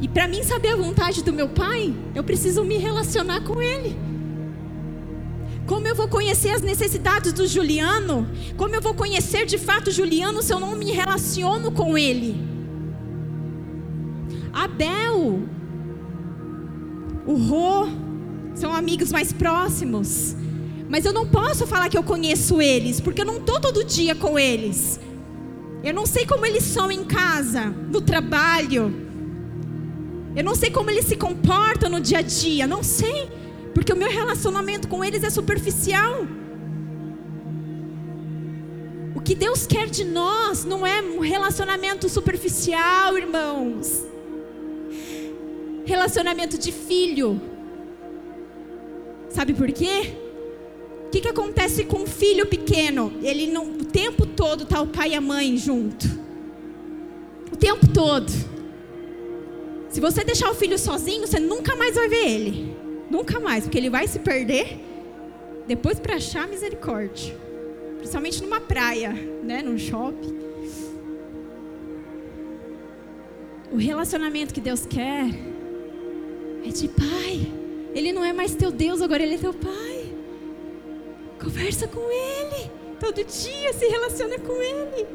E 0.00 0.06
para 0.06 0.28
mim 0.28 0.42
saber 0.42 0.68
a 0.68 0.76
vontade 0.76 1.24
do 1.24 1.32
meu 1.32 1.48
Pai, 1.48 1.94
eu 2.14 2.22
preciso 2.22 2.62
me 2.62 2.76
relacionar 2.76 3.40
com 3.40 3.62
Ele. 3.62 3.96
Como 5.66 5.88
eu 5.88 5.94
vou 5.94 6.08
conhecer 6.08 6.50
as 6.50 6.60
necessidades 6.60 7.32
do 7.32 7.46
Juliano? 7.46 8.28
Como 8.56 8.74
eu 8.74 8.82
vou 8.82 8.92
conhecer 8.92 9.46
de 9.46 9.56
fato 9.56 9.90
Juliano 9.90 10.42
se 10.42 10.52
eu 10.52 10.60
não 10.60 10.76
me 10.76 10.92
relaciono 10.92 11.72
com 11.72 11.96
ele? 11.96 12.36
Abel, 14.52 15.40
o 17.26 17.34
Rô, 17.34 17.88
são 18.54 18.74
amigos 18.74 19.10
mais 19.10 19.32
próximos. 19.32 20.36
Mas 20.88 21.04
eu 21.04 21.12
não 21.12 21.26
posso 21.26 21.66
falar 21.66 21.88
que 21.88 21.98
eu 21.98 22.02
conheço 22.02 22.60
eles, 22.60 23.00
porque 23.00 23.22
eu 23.22 23.24
não 23.24 23.38
estou 23.38 23.60
todo 23.60 23.84
dia 23.84 24.14
com 24.14 24.38
eles. 24.38 25.00
Eu 25.82 25.92
não 25.92 26.06
sei 26.06 26.24
como 26.24 26.46
eles 26.46 26.62
são 26.62 26.90
em 26.90 27.04
casa, 27.04 27.66
no 27.66 28.00
trabalho. 28.00 28.94
Eu 30.36 30.42
não 30.42 30.54
sei 30.54 30.70
como 30.70 30.90
eles 30.90 31.04
se 31.04 31.16
comportam 31.16 31.90
no 31.90 32.00
dia 32.00 32.18
a 32.18 32.22
dia, 32.22 32.66
não 32.66 32.82
sei, 32.82 33.28
porque 33.74 33.92
o 33.92 33.96
meu 33.96 34.08
relacionamento 34.08 34.88
com 34.88 35.04
eles 35.04 35.22
é 35.22 35.30
superficial. 35.30 36.26
O 39.14 39.20
que 39.20 39.34
Deus 39.34 39.66
quer 39.66 39.88
de 39.88 40.04
nós 40.04 40.64
não 40.64 40.86
é 40.86 41.00
um 41.00 41.20
relacionamento 41.20 42.08
superficial, 42.08 43.16
irmãos. 43.16 44.04
Relacionamento 45.84 46.58
de 46.58 46.72
filho. 46.72 47.40
Sabe 49.34 49.52
por 49.52 49.70
quê? 49.72 50.14
O 51.06 51.10
que, 51.10 51.20
que 51.20 51.28
acontece 51.28 51.84
com 51.84 52.02
um 52.02 52.06
filho 52.06 52.46
pequeno? 52.46 53.12
Ele 53.20 53.48
não, 53.48 53.64
o 53.64 53.84
tempo 53.84 54.24
todo 54.26 54.64
tá 54.64 54.80
o 54.80 54.86
pai 54.86 55.10
e 55.10 55.14
a 55.16 55.20
mãe 55.20 55.56
junto. 55.56 56.06
O 57.52 57.56
tempo 57.56 57.88
todo. 57.92 58.30
Se 59.88 60.00
você 60.00 60.22
deixar 60.22 60.50
o 60.50 60.54
filho 60.54 60.78
sozinho, 60.78 61.26
você 61.26 61.40
nunca 61.40 61.74
mais 61.74 61.96
vai 61.96 62.08
ver 62.08 62.28
ele. 62.30 62.76
Nunca 63.10 63.40
mais, 63.40 63.64
porque 63.64 63.76
ele 63.76 63.90
vai 63.90 64.06
se 64.06 64.20
perder. 64.20 64.78
Depois 65.66 65.98
para 65.98 66.14
achar 66.14 66.46
misericórdia. 66.46 67.36
Principalmente 67.96 68.40
numa 68.40 68.60
praia, 68.60 69.12
né, 69.42 69.62
num 69.62 69.76
shopping. 69.76 70.38
O 73.72 73.76
relacionamento 73.76 74.54
que 74.54 74.60
Deus 74.60 74.86
quer 74.86 75.26
é 76.64 76.68
de 76.68 76.86
pai. 76.86 77.63
Ele 77.94 78.12
não 78.12 78.24
é 78.24 78.32
mais 78.32 78.54
teu 78.54 78.70
Deus, 78.70 79.00
agora 79.00 79.22
ele 79.22 79.36
é 79.36 79.38
teu 79.38 79.54
pai. 79.54 80.12
Conversa 81.40 81.86
com 81.86 82.00
ele. 82.00 82.70
Todo 82.98 83.16
dia 83.16 83.72
se 83.72 83.86
relaciona 83.86 84.38
com 84.38 84.52
ele. 84.60 85.06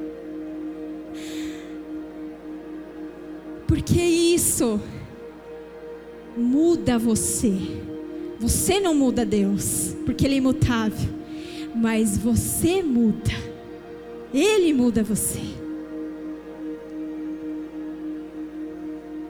Porque 3.68 4.02
isso 4.02 4.80
muda 6.36 6.98
você. 6.98 7.54
Você 8.40 8.80
não 8.80 8.96
muda 8.96 9.26
Deus, 9.26 9.96
porque 10.06 10.26
Ele 10.26 10.36
é 10.36 10.38
imutável. 10.38 11.10
Mas 11.76 12.18
você 12.18 12.82
muda. 12.82 13.32
Ele 14.34 14.74
muda 14.74 15.04
você. 15.04 15.42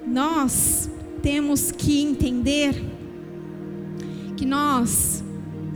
Nós 0.05 0.89
temos 1.21 1.71
que 1.71 2.01
entender 2.01 2.81
que 4.39 4.45
nós 4.45 5.21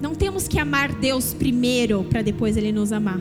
não 0.01 0.15
temos 0.15 0.47
que 0.47 0.57
amar 0.57 0.93
Deus 0.93 1.33
primeiro 1.33 2.05
para 2.05 2.21
depois 2.21 2.55
Ele 2.55 2.71
nos 2.71 2.93
amar. 2.93 3.19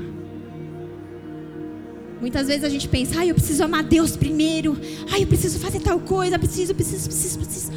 Muitas 2.20 2.46
vezes 2.46 2.62
a 2.62 2.68
gente 2.68 2.88
pensa, 2.88 3.18
ah, 3.18 3.26
eu 3.26 3.34
preciso 3.34 3.64
amar 3.64 3.82
Deus 3.82 4.16
primeiro, 4.16 4.78
ah, 5.10 5.18
eu 5.18 5.26
preciso 5.26 5.58
fazer 5.58 5.80
tal 5.80 5.98
coisa, 5.98 6.38
preciso, 6.38 6.72
preciso, 6.76 7.08
preciso, 7.08 7.38
preciso. 7.40 7.72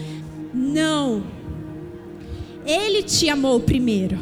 Não. 0.54 1.24
Ele 2.64 3.02
te 3.02 3.28
amou 3.30 3.60
primeiro. 3.60 4.20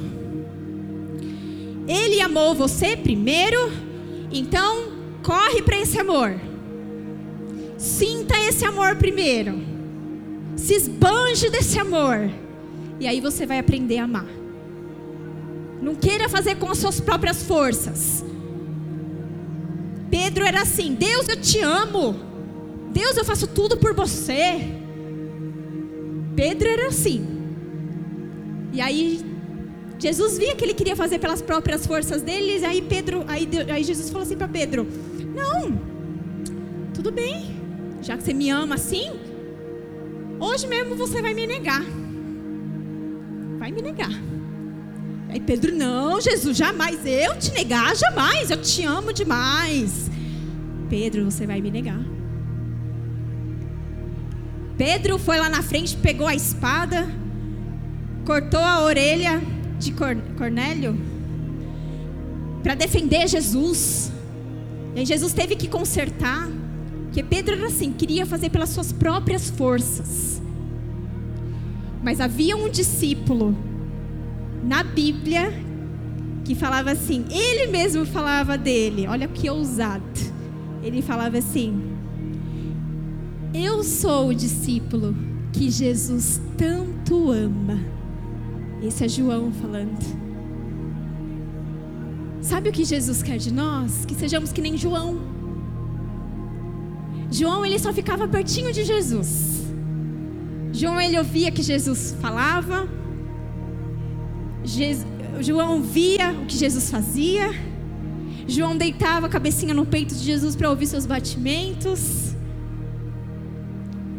Ele 1.86 2.22
amou 2.22 2.56
você 2.56 2.96
primeiro, 2.96 3.60
então 4.32 4.86
corre 5.22 5.62
para 5.62 5.82
esse 5.82 6.00
amor. 6.00 6.40
Sinta 7.78 8.40
esse 8.40 8.64
amor 8.64 8.96
primeiro. 8.96 9.62
Se 10.56 10.76
esbanje 10.76 11.50
desse 11.50 11.78
amor. 11.78 12.43
E 13.04 13.08
aí 13.08 13.20
você 13.20 13.46
vai 13.46 13.60
aprender 13.60 13.98
a 13.98 14.06
amar. 14.06 14.26
Não 15.82 15.94
queira 15.94 16.30
fazer 16.30 16.56
com 16.56 16.72
as 16.72 16.78
suas 16.78 17.02
próprias 17.02 17.44
forças. 17.44 18.24
Pedro 20.10 20.46
era 20.46 20.62
assim: 20.62 20.94
Deus, 20.94 21.28
eu 21.28 21.36
te 21.36 21.60
amo. 21.60 22.16
Deus, 22.94 23.18
eu 23.18 23.26
faço 23.26 23.46
tudo 23.46 23.76
por 23.76 23.94
você. 23.94 24.42
Pedro 26.34 26.70
era 26.70 26.88
assim. 26.88 27.28
E 28.72 28.80
aí 28.80 29.20
Jesus 30.00 30.38
via 30.38 30.56
que 30.56 30.64
ele 30.64 30.74
queria 30.74 30.96
fazer 30.96 31.20
pelas 31.20 31.42
próprias 31.42 31.86
forças 31.86 32.22
dele, 32.22 32.60
e 32.60 32.66
aí 32.66 32.82
Pedro, 32.82 33.26
aí, 33.28 33.46
aí 33.70 33.84
Jesus 33.84 34.10
falou 34.12 34.24
assim 34.26 34.38
para 34.38 34.48
Pedro: 34.48 34.88
"Não. 35.36 35.78
Tudo 36.94 37.12
bem. 37.12 37.54
Já 38.02 38.16
que 38.16 38.24
você 38.24 38.34
me 38.34 38.50
ama 38.50 38.76
assim, 38.76 39.12
hoje 40.40 40.68
mesmo 40.68 40.96
você 40.96 41.22
vai 41.22 41.34
me 41.34 41.46
negar. 41.46 41.84
Vai 43.64 43.72
me 43.72 43.82
negar." 43.82 44.12
Aí 45.30 45.40
Pedro, 45.40 45.74
não, 45.74 46.20
Jesus, 46.20 46.58
jamais 46.58 47.00
eu 47.06 47.40
te 47.40 47.50
negar, 47.54 47.96
jamais, 47.96 48.52
eu 48.52 48.62
te 48.62 48.84
amo 48.84 49.14
demais. 49.14 50.12
Pedro, 50.90 51.24
você 51.24 51.48
vai 51.48 51.62
me 51.62 51.72
negar. 51.72 52.02
Pedro 54.78 55.18
foi 55.18 55.40
lá 55.40 55.48
na 55.48 55.64
frente, 55.64 55.96
pegou 55.96 56.28
a 56.28 56.36
espada, 56.36 57.08
cortou 58.26 58.60
a 58.60 58.84
orelha 58.84 59.42
de 59.80 59.94
Cornélio 60.38 60.98
para 62.62 62.76
defender 62.76 63.30
Jesus. 63.30 64.12
E 64.94 65.00
aí 65.00 65.06
Jesus 65.06 65.32
teve 65.32 65.56
que 65.56 65.70
consertar, 65.70 66.50
porque 67.06 67.24
Pedro 67.24 67.56
era 67.56 67.68
assim, 67.68 67.94
queria 67.94 68.26
fazer 68.26 68.50
pelas 68.50 68.72
suas 68.72 68.92
próprias 68.92 69.50
forças. 69.50 70.42
Mas 72.04 72.20
havia 72.20 72.56
um 72.58 72.70
discípulo 72.70 73.56
na 74.64 74.84
Bíblia 74.84 75.54
que 76.44 76.54
falava 76.54 76.92
assim, 76.92 77.26
ele 77.30 77.72
mesmo 77.72 78.06
falava 78.06 78.58
dele, 78.58 79.08
olha 79.08 79.28
que 79.28 79.50
ousado. 79.50 80.04
Ele 80.84 81.02
falava 81.02 81.38
assim: 81.38 81.82
Eu 83.54 83.84
sou 83.84 84.30
o 84.30 84.36
discípulo 84.36 85.16
que 85.54 85.72
Jesus 85.72 86.42
tanto 86.58 87.32
ama. 87.32 87.80
Esse 88.84 89.06
é 89.06 89.08
João 89.08 89.52
falando. 89.54 89.98
Sabe 92.42 92.68
o 92.68 92.74
que 92.74 92.84
Jesus 92.84 93.24
quer 93.24 93.38
de 93.38 93.54
nós? 93.54 94.04
Que 94.06 94.14
sejamos 94.14 94.52
que 94.52 94.62
nem 94.62 94.78
João. 94.78 95.22
João 97.32 97.66
ele 97.66 97.80
só 97.80 97.94
ficava 97.94 98.28
pertinho 98.28 98.74
de 98.74 98.84
Jesus. 98.84 99.63
João 100.74 101.00
ele 101.00 101.18
ouvia 101.20 101.52
que 101.52 101.62
Jesus 101.62 102.18
falava, 102.20 102.90
João 105.40 105.82
via 105.84 106.32
o 106.32 106.48
que 106.48 106.58
Jesus 106.58 106.90
fazia. 106.90 107.52
João 108.48 108.76
deitava 108.76 109.28
a 109.28 109.30
cabecinha 109.30 109.74
no 109.74 109.86
peito 109.86 110.16
de 110.16 110.24
Jesus 110.24 110.56
para 110.56 110.70
ouvir 110.70 110.88
seus 110.88 111.06
batimentos. 111.06 112.34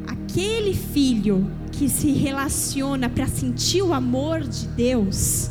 Aquele 0.07 0.75
filho 0.75 1.51
que 1.73 1.89
se 1.89 2.13
relaciona 2.13 3.09
para 3.09 3.27
sentir 3.27 3.83
o 3.83 3.93
amor 3.93 4.41
de 4.41 4.69
Deus, 4.69 5.51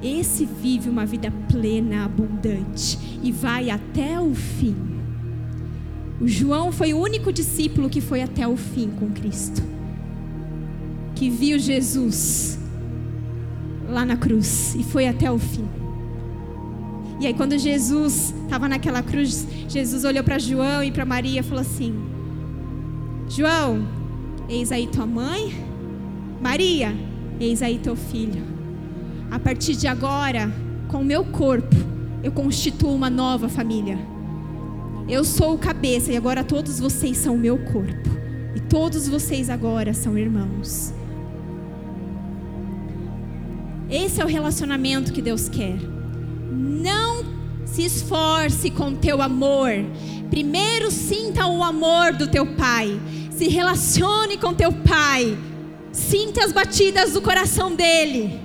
esse 0.00 0.44
vive 0.44 0.88
uma 0.88 1.04
vida 1.04 1.32
plena, 1.50 2.04
abundante 2.04 2.98
e 3.20 3.32
vai 3.32 3.68
até 3.68 4.20
o 4.20 4.32
fim. 4.32 4.76
O 6.24 6.28
João 6.28 6.72
foi 6.72 6.94
o 6.94 6.98
único 6.98 7.30
discípulo 7.30 7.90
que 7.90 8.00
foi 8.00 8.22
até 8.22 8.48
o 8.48 8.56
fim 8.56 8.88
com 8.88 9.10
Cristo, 9.10 9.62
que 11.14 11.28
viu 11.28 11.58
Jesus 11.58 12.58
lá 13.90 14.06
na 14.06 14.16
cruz 14.16 14.74
e 14.74 14.82
foi 14.82 15.06
até 15.06 15.30
o 15.30 15.38
fim. 15.38 15.68
E 17.20 17.26
aí, 17.26 17.34
quando 17.34 17.58
Jesus 17.58 18.32
estava 18.42 18.66
naquela 18.70 19.02
cruz, 19.02 19.46
Jesus 19.68 20.02
olhou 20.06 20.24
para 20.24 20.38
João 20.38 20.82
e 20.82 20.90
para 20.90 21.04
Maria 21.04 21.40
e 21.40 21.42
falou 21.42 21.60
assim: 21.60 21.94
João, 23.28 23.86
eis 24.48 24.72
aí 24.72 24.86
tua 24.86 25.04
mãe. 25.04 25.54
Maria, 26.40 26.96
eis 27.38 27.60
aí 27.60 27.78
teu 27.78 27.96
filho. 27.96 28.42
A 29.30 29.38
partir 29.38 29.76
de 29.76 29.86
agora, 29.86 30.50
com 30.88 31.02
o 31.02 31.04
meu 31.04 31.22
corpo, 31.22 31.76
eu 32.22 32.32
constituo 32.32 32.94
uma 32.94 33.10
nova 33.10 33.46
família. 33.46 34.13
Eu 35.06 35.22
sou 35.22 35.54
o 35.54 35.58
cabeça 35.58 36.10
e 36.12 36.16
agora 36.16 36.42
todos 36.42 36.80
vocês 36.80 37.18
são 37.18 37.34
o 37.34 37.38
meu 37.38 37.58
corpo. 37.58 38.08
E 38.54 38.60
todos 38.60 39.06
vocês 39.06 39.50
agora 39.50 39.92
são 39.92 40.16
irmãos. 40.16 40.94
Esse 43.90 44.22
é 44.22 44.24
o 44.24 44.28
relacionamento 44.28 45.12
que 45.12 45.20
Deus 45.20 45.48
quer. 45.48 45.76
Não 46.50 47.22
se 47.66 47.84
esforce 47.84 48.70
com 48.70 48.94
teu 48.94 49.20
amor. 49.20 49.70
Primeiro 50.30 50.90
sinta 50.90 51.46
o 51.46 51.62
amor 51.62 52.14
do 52.14 52.26
teu 52.26 52.46
pai. 52.54 52.98
Se 53.30 53.48
relacione 53.48 54.38
com 54.38 54.54
teu 54.54 54.72
pai. 54.72 55.36
Sinta 55.92 56.44
as 56.44 56.52
batidas 56.52 57.12
do 57.12 57.20
coração 57.20 57.74
dele. 57.74 58.40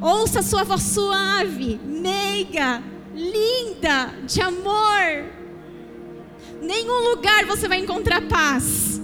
Ouça 0.00 0.40
a 0.40 0.42
sua 0.42 0.64
voz 0.64 0.82
suave, 0.82 1.78
meiga, 1.86 2.82
linda, 3.14 4.12
de 4.26 4.40
amor. 4.40 5.39
Nenhum 6.60 7.10
lugar 7.10 7.46
você 7.46 7.66
vai 7.66 7.78
encontrar 7.78 8.22
paz. 8.22 9.00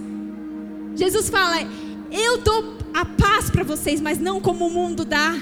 Jesus 0.95 1.31
fala: 1.31 1.57
Eu 2.11 2.38
dou 2.38 2.77
a 2.92 3.05
paz 3.05 3.51
para 3.51 3.64
vocês, 3.64 4.01
mas 4.01 4.19
não 4.19 4.40
como 4.40 4.66
o 4.66 4.71
mundo 4.71 5.05
dá. 5.05 5.35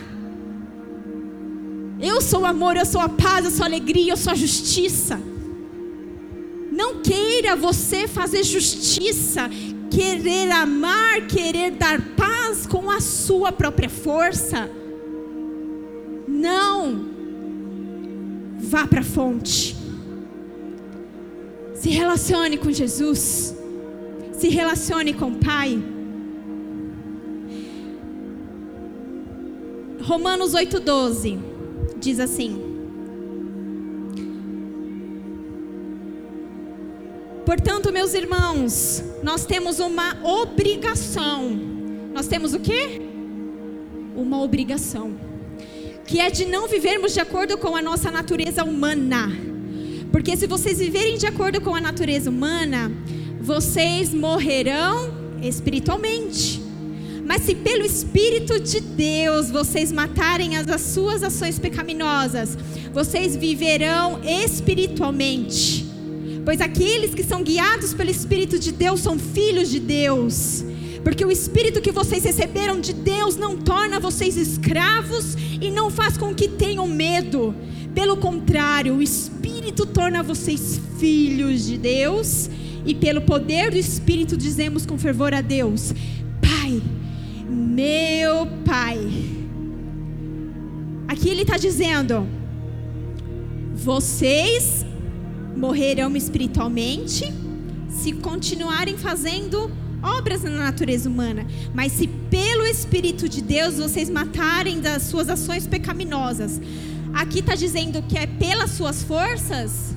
Eu 2.01 2.21
sou 2.21 2.43
o 2.43 2.47
amor, 2.47 2.77
eu 2.77 2.85
sou 2.85 3.01
a 3.01 3.09
paz, 3.09 3.45
eu 3.45 3.51
sou 3.51 3.63
a 3.65 3.67
alegria, 3.67 4.13
eu 4.13 4.17
sou 4.17 4.33
a 4.33 4.37
justiça. 4.37 5.21
Não 6.71 7.01
queira 7.01 7.55
você 7.55 8.09
fazer 8.09 8.43
justiça, 8.43 9.49
querer 9.91 10.51
amar, 10.51 11.27
querer 11.29 11.71
dar 11.71 12.01
paz 12.17 12.67
com 12.67 12.91
a 12.91 13.01
sua 13.01 13.53
própria 13.53 13.89
força. 13.89 14.69
Não. 16.27 17.09
Vá 18.59 18.87
para 18.87 19.01
a 19.01 19.05
fonte. 19.05 19.84
Se 21.85 21.91
relacione 21.91 22.57
com 22.57 22.73
Jesus. 22.73 23.55
Se 24.33 24.49
relacione 24.49 25.13
com 25.13 25.27
o 25.27 25.37
Pai. 25.37 25.79
Romanos 30.01 30.55
8,12 30.55 31.39
diz 31.99 32.19
assim: 32.19 32.59
Portanto, 37.45 37.93
meus 37.93 38.15
irmãos, 38.15 39.05
nós 39.23 39.45
temos 39.45 39.79
uma 39.79 40.17
obrigação. 40.25 41.51
Nós 42.15 42.27
temos 42.27 42.55
o 42.55 42.61
quê? 42.61 43.03
Uma 44.17 44.41
obrigação. 44.41 45.15
Que 46.07 46.19
é 46.19 46.31
de 46.31 46.47
não 46.47 46.67
vivermos 46.67 47.13
de 47.13 47.21
acordo 47.21 47.59
com 47.59 47.77
a 47.77 47.83
nossa 47.83 48.11
natureza 48.11 48.65
humana. 48.65 49.53
Porque 50.15 50.37
se 50.37 50.47
vocês 50.47 50.79
viverem 50.79 51.19
de 51.19 51.27
acordo 51.27 51.61
com 51.61 51.75
a 51.75 51.81
natureza 51.81 52.31
humana, 52.31 52.89
vocês 53.41 54.15
morrerão 54.15 55.13
espiritualmente. 55.43 56.63
Mas 57.27 57.43
se 57.43 57.57
pelo 57.57 57.85
Espírito 57.85 58.61
de 58.61 58.79
Deus 58.79 59.51
vocês 59.51 59.91
matarem 59.91 60.57
as, 60.57 60.69
as 60.69 60.83
suas 60.83 61.25
ações 61.25 61.59
pecaminosas, 61.59 62.57
vocês 62.93 63.35
viverão 63.35 64.21
espiritualmente. 64.23 65.85
Pois 66.45 66.61
aqueles 66.61 67.13
que 67.13 67.25
são 67.25 67.43
guiados 67.43 67.93
pelo 67.93 68.09
Espírito 68.09 68.57
de 68.57 68.71
Deus 68.71 69.01
são 69.01 69.19
filhos 69.19 69.69
de 69.69 69.81
Deus. 69.81 70.65
Porque 71.03 71.25
o 71.25 71.33
Espírito 71.33 71.81
que 71.81 71.91
vocês 71.91 72.23
receberam 72.23 72.81
de 72.81 72.93
Deus 72.93 73.35
não 73.35 73.57
torna 73.57 73.99
vocês 73.99 74.37
escravos 74.37 75.37
e 75.61 75.73
não 75.73 75.91
faz 75.91 76.17
com 76.17 76.33
que 76.33 76.47
tenham 76.47 76.87
medo. 76.87 77.53
Pelo 77.95 78.17
contrário, 78.17 78.97
o 78.97 79.03
Espírito 79.03 79.87
torna 79.87 80.23
vocês 80.23 80.81
filhos 80.99 81.65
de 81.65 81.79
Deus. 81.79 82.51
E 82.87 82.95
pelo 82.95 83.23
poder 83.23 83.71
do 83.71 83.79
Espírito 83.79 84.37
dizemos 84.37 84.85
com 84.85 84.99
fervor 84.99 85.33
a 85.33 85.41
Deus: 85.41 85.95
Pai, 86.41 86.83
meu 87.49 88.47
Pai. 88.65 88.99
Aqui 91.09 91.29
ele 91.29 91.43
está 91.43 91.57
dizendo: 91.57 92.27
vocês 93.75 94.85
morrerão 95.57 96.17
espiritualmente 96.17 97.33
se 97.89 98.13
continuarem 98.13 98.99
fazendo 98.99 99.71
obras 100.03 100.43
na 100.43 100.51
natureza 100.51 101.09
humana, 101.09 101.47
mas 101.73 101.93
se 101.93 102.07
pelo 102.07 102.67
Espírito 102.67 103.29
de 103.29 103.41
Deus 103.41 103.77
vocês 103.77 104.11
matarem 104.11 104.81
das 104.81 105.05
suas 105.05 105.29
ações 105.29 105.67
pecaminosas. 105.67 106.61
Aqui 107.15 107.39
está 107.39 107.55
dizendo 107.55 108.03
que 108.03 108.19
é 108.19 108.27
pelas 108.27 108.71
suas 108.73 109.03
forças. 109.03 109.95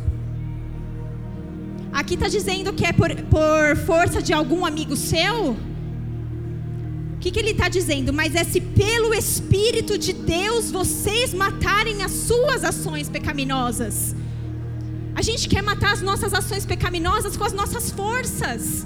Aqui 1.92 2.14
está 2.14 2.28
dizendo 2.28 2.72
que 2.74 2.86
é 2.86 2.94
por, 2.94 3.10
por 3.24 3.76
força 3.86 4.22
de 4.22 4.32
algum 4.32 4.66
amigo 4.66 4.96
seu. 4.96 5.52
O 7.16 7.20
que, 7.20 7.32
que 7.32 7.40
ele 7.40 7.52
está 7.52 7.68
dizendo? 7.68 8.14
Mas 8.14 8.36
é 8.36 8.44
se 8.44 8.62
pelo 8.62 9.14
Espírito 9.16 9.98
de 9.98 10.14
Deus 10.14 10.70
vocês 10.70 11.34
matarem 11.34 12.04
as 12.04 12.12
suas 12.12 12.64
ações 12.64 13.10
pecaminosas. 13.10 14.16
A 15.16 15.24
gente 15.24 15.50
quer 15.50 15.64
matar 15.64 15.94
as 15.94 16.02
nossas 16.04 16.32
ações 16.36 16.64
pecaminosas 16.64 17.36
com 17.36 17.44
as 17.44 17.54
nossas 17.54 17.90
forças. 17.90 18.86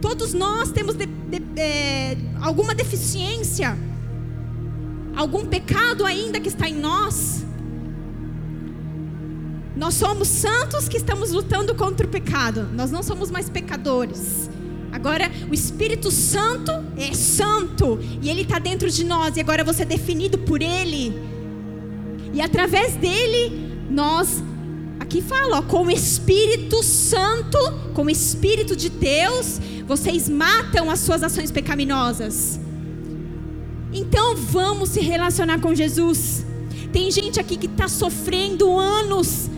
Todos 0.00 0.32
nós 0.32 0.70
temos 0.70 0.94
de, 0.94 1.06
de, 1.06 1.42
é, 1.60 2.16
alguma 2.40 2.72
deficiência, 2.72 3.76
algum 5.16 5.46
pecado 5.46 6.04
ainda 6.04 6.40
que 6.40 6.48
está 6.48 6.68
em 6.68 6.74
nós. 6.74 7.44
Nós 9.74 9.94
somos 9.94 10.28
santos 10.28 10.88
que 10.88 10.96
estamos 10.96 11.32
lutando 11.32 11.74
contra 11.74 12.06
o 12.06 12.08
pecado. 12.08 12.68
Nós 12.72 12.90
não 12.90 13.02
somos 13.02 13.30
mais 13.30 13.48
pecadores. 13.48 14.50
Agora, 14.92 15.30
o 15.50 15.54
Espírito 15.54 16.10
Santo 16.10 16.70
é 16.96 17.12
santo 17.14 17.98
e 18.20 18.28
ele 18.28 18.42
está 18.42 18.58
dentro 18.58 18.90
de 18.90 19.04
nós. 19.04 19.36
E 19.36 19.40
agora 19.40 19.64
você 19.64 19.82
é 19.82 19.86
definido 19.86 20.38
por 20.38 20.60
ele. 20.60 21.14
E 22.32 22.40
através 22.40 22.94
dele, 22.94 23.86
nós 23.90 24.42
Aqui 25.12 25.20
fala, 25.20 25.58
ó, 25.58 25.62
com 25.62 25.84
o 25.84 25.90
Espírito 25.90 26.82
Santo, 26.82 27.58
com 27.92 28.04
o 28.04 28.08
Espírito 28.08 28.74
de 28.74 28.88
Deus, 28.88 29.60
vocês 29.86 30.26
matam 30.26 30.88
as 30.88 31.00
suas 31.00 31.22
ações 31.22 31.50
pecaminosas. 31.50 32.58
Então 33.92 34.34
vamos 34.36 34.90
se 34.90 35.00
relacionar 35.00 35.60
com 35.60 35.74
Jesus. 35.74 36.46
Tem 36.92 37.10
gente 37.10 37.38
aqui 37.38 37.56
que 37.56 37.66
está 37.66 37.88
sofrendo 37.88 38.78
anos, 38.78 39.50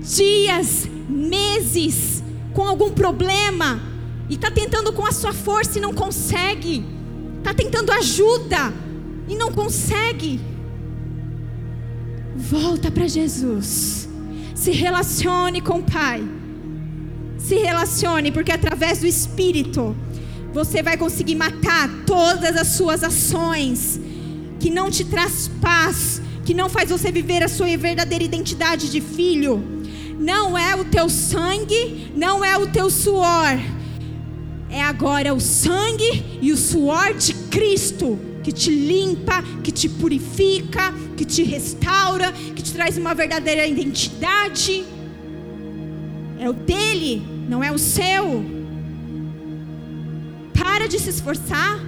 dias, 0.00 0.88
meses, 1.08 2.22
com 2.52 2.62
algum 2.62 2.90
problema, 2.90 3.80
e 4.28 4.34
está 4.34 4.50
tentando 4.50 4.92
com 4.92 5.04
a 5.04 5.12
sua 5.12 5.32
força 5.32 5.78
e 5.78 5.80
não 5.80 5.92
consegue, 5.92 6.84
está 7.38 7.52
tentando 7.52 7.90
ajuda 7.92 8.72
e 9.28 9.34
não 9.34 9.52
consegue. 9.52 10.40
Volta 12.36 12.90
para 12.90 13.06
Jesus. 13.06 14.08
Se 14.54 14.70
relacione 14.70 15.60
com 15.60 15.78
o 15.78 15.82
Pai. 15.82 16.22
Se 17.38 17.56
relacione, 17.56 18.30
porque 18.30 18.52
através 18.52 19.00
do 19.00 19.06
Espírito 19.06 19.96
você 20.52 20.82
vai 20.82 20.96
conseguir 20.96 21.34
matar 21.34 21.88
todas 22.06 22.56
as 22.56 22.68
suas 22.68 23.04
ações 23.04 24.00
que 24.58 24.70
não 24.70 24.90
te 24.90 25.04
traz 25.04 25.48
paz, 25.60 26.20
que 26.44 26.52
não 26.52 26.68
faz 26.68 26.90
você 26.90 27.10
viver 27.10 27.42
a 27.42 27.48
sua 27.48 27.76
verdadeira 27.76 28.24
identidade 28.24 28.90
de 28.90 29.00
filho. 29.00 29.62
Não 30.18 30.58
é 30.58 30.74
o 30.74 30.84
teu 30.84 31.08
sangue, 31.08 32.12
não 32.14 32.44
é 32.44 32.56
o 32.58 32.66
teu 32.66 32.90
suor. 32.90 33.58
É 34.68 34.82
agora 34.82 35.34
o 35.34 35.40
sangue 35.40 36.38
e 36.42 36.52
o 36.52 36.56
suor 36.56 37.14
de 37.14 37.34
Cristo 37.34 38.18
que 38.42 38.52
te 38.52 38.70
limpa, 38.70 39.42
que 39.62 39.70
te 39.70 39.88
purifica, 39.88 40.92
que 41.16 41.24
te 41.24 41.42
restaura, 41.42 42.32
que 42.32 42.62
te 42.62 42.72
traz 42.72 42.96
uma 42.96 43.14
verdadeira 43.14 43.66
identidade. 43.66 44.84
É 46.38 46.48
o 46.48 46.52
dele, 46.52 47.22
não 47.48 47.62
é 47.62 47.70
o 47.70 47.78
seu. 47.78 48.59
Para 50.70 50.86
de 50.86 51.00
se 51.00 51.10
esforçar. 51.10 51.80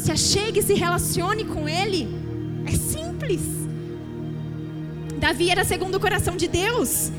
Se 0.00 0.12
achegue, 0.12 0.60
se 0.62 0.74
relacione 0.74 1.44
com 1.44 1.66
ele. 1.66 2.02
É 2.66 2.72
simples. 2.72 3.40
Davi 5.18 5.48
era 5.48 5.64
segundo 5.64 5.94
o 5.94 6.00
coração 6.06 6.36
de 6.36 6.46
Deus. 6.46 7.10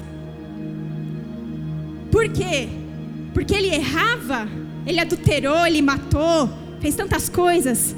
Por 2.12 2.30
quê? 2.30 2.70
Porque 3.34 3.56
ele 3.56 3.74
errava, 3.74 4.48
ele 4.86 5.00
adulterou, 5.00 5.66
ele 5.66 5.82
matou, 5.82 6.48
fez 6.80 6.96
tantas 6.96 7.28
coisas, 7.28 7.96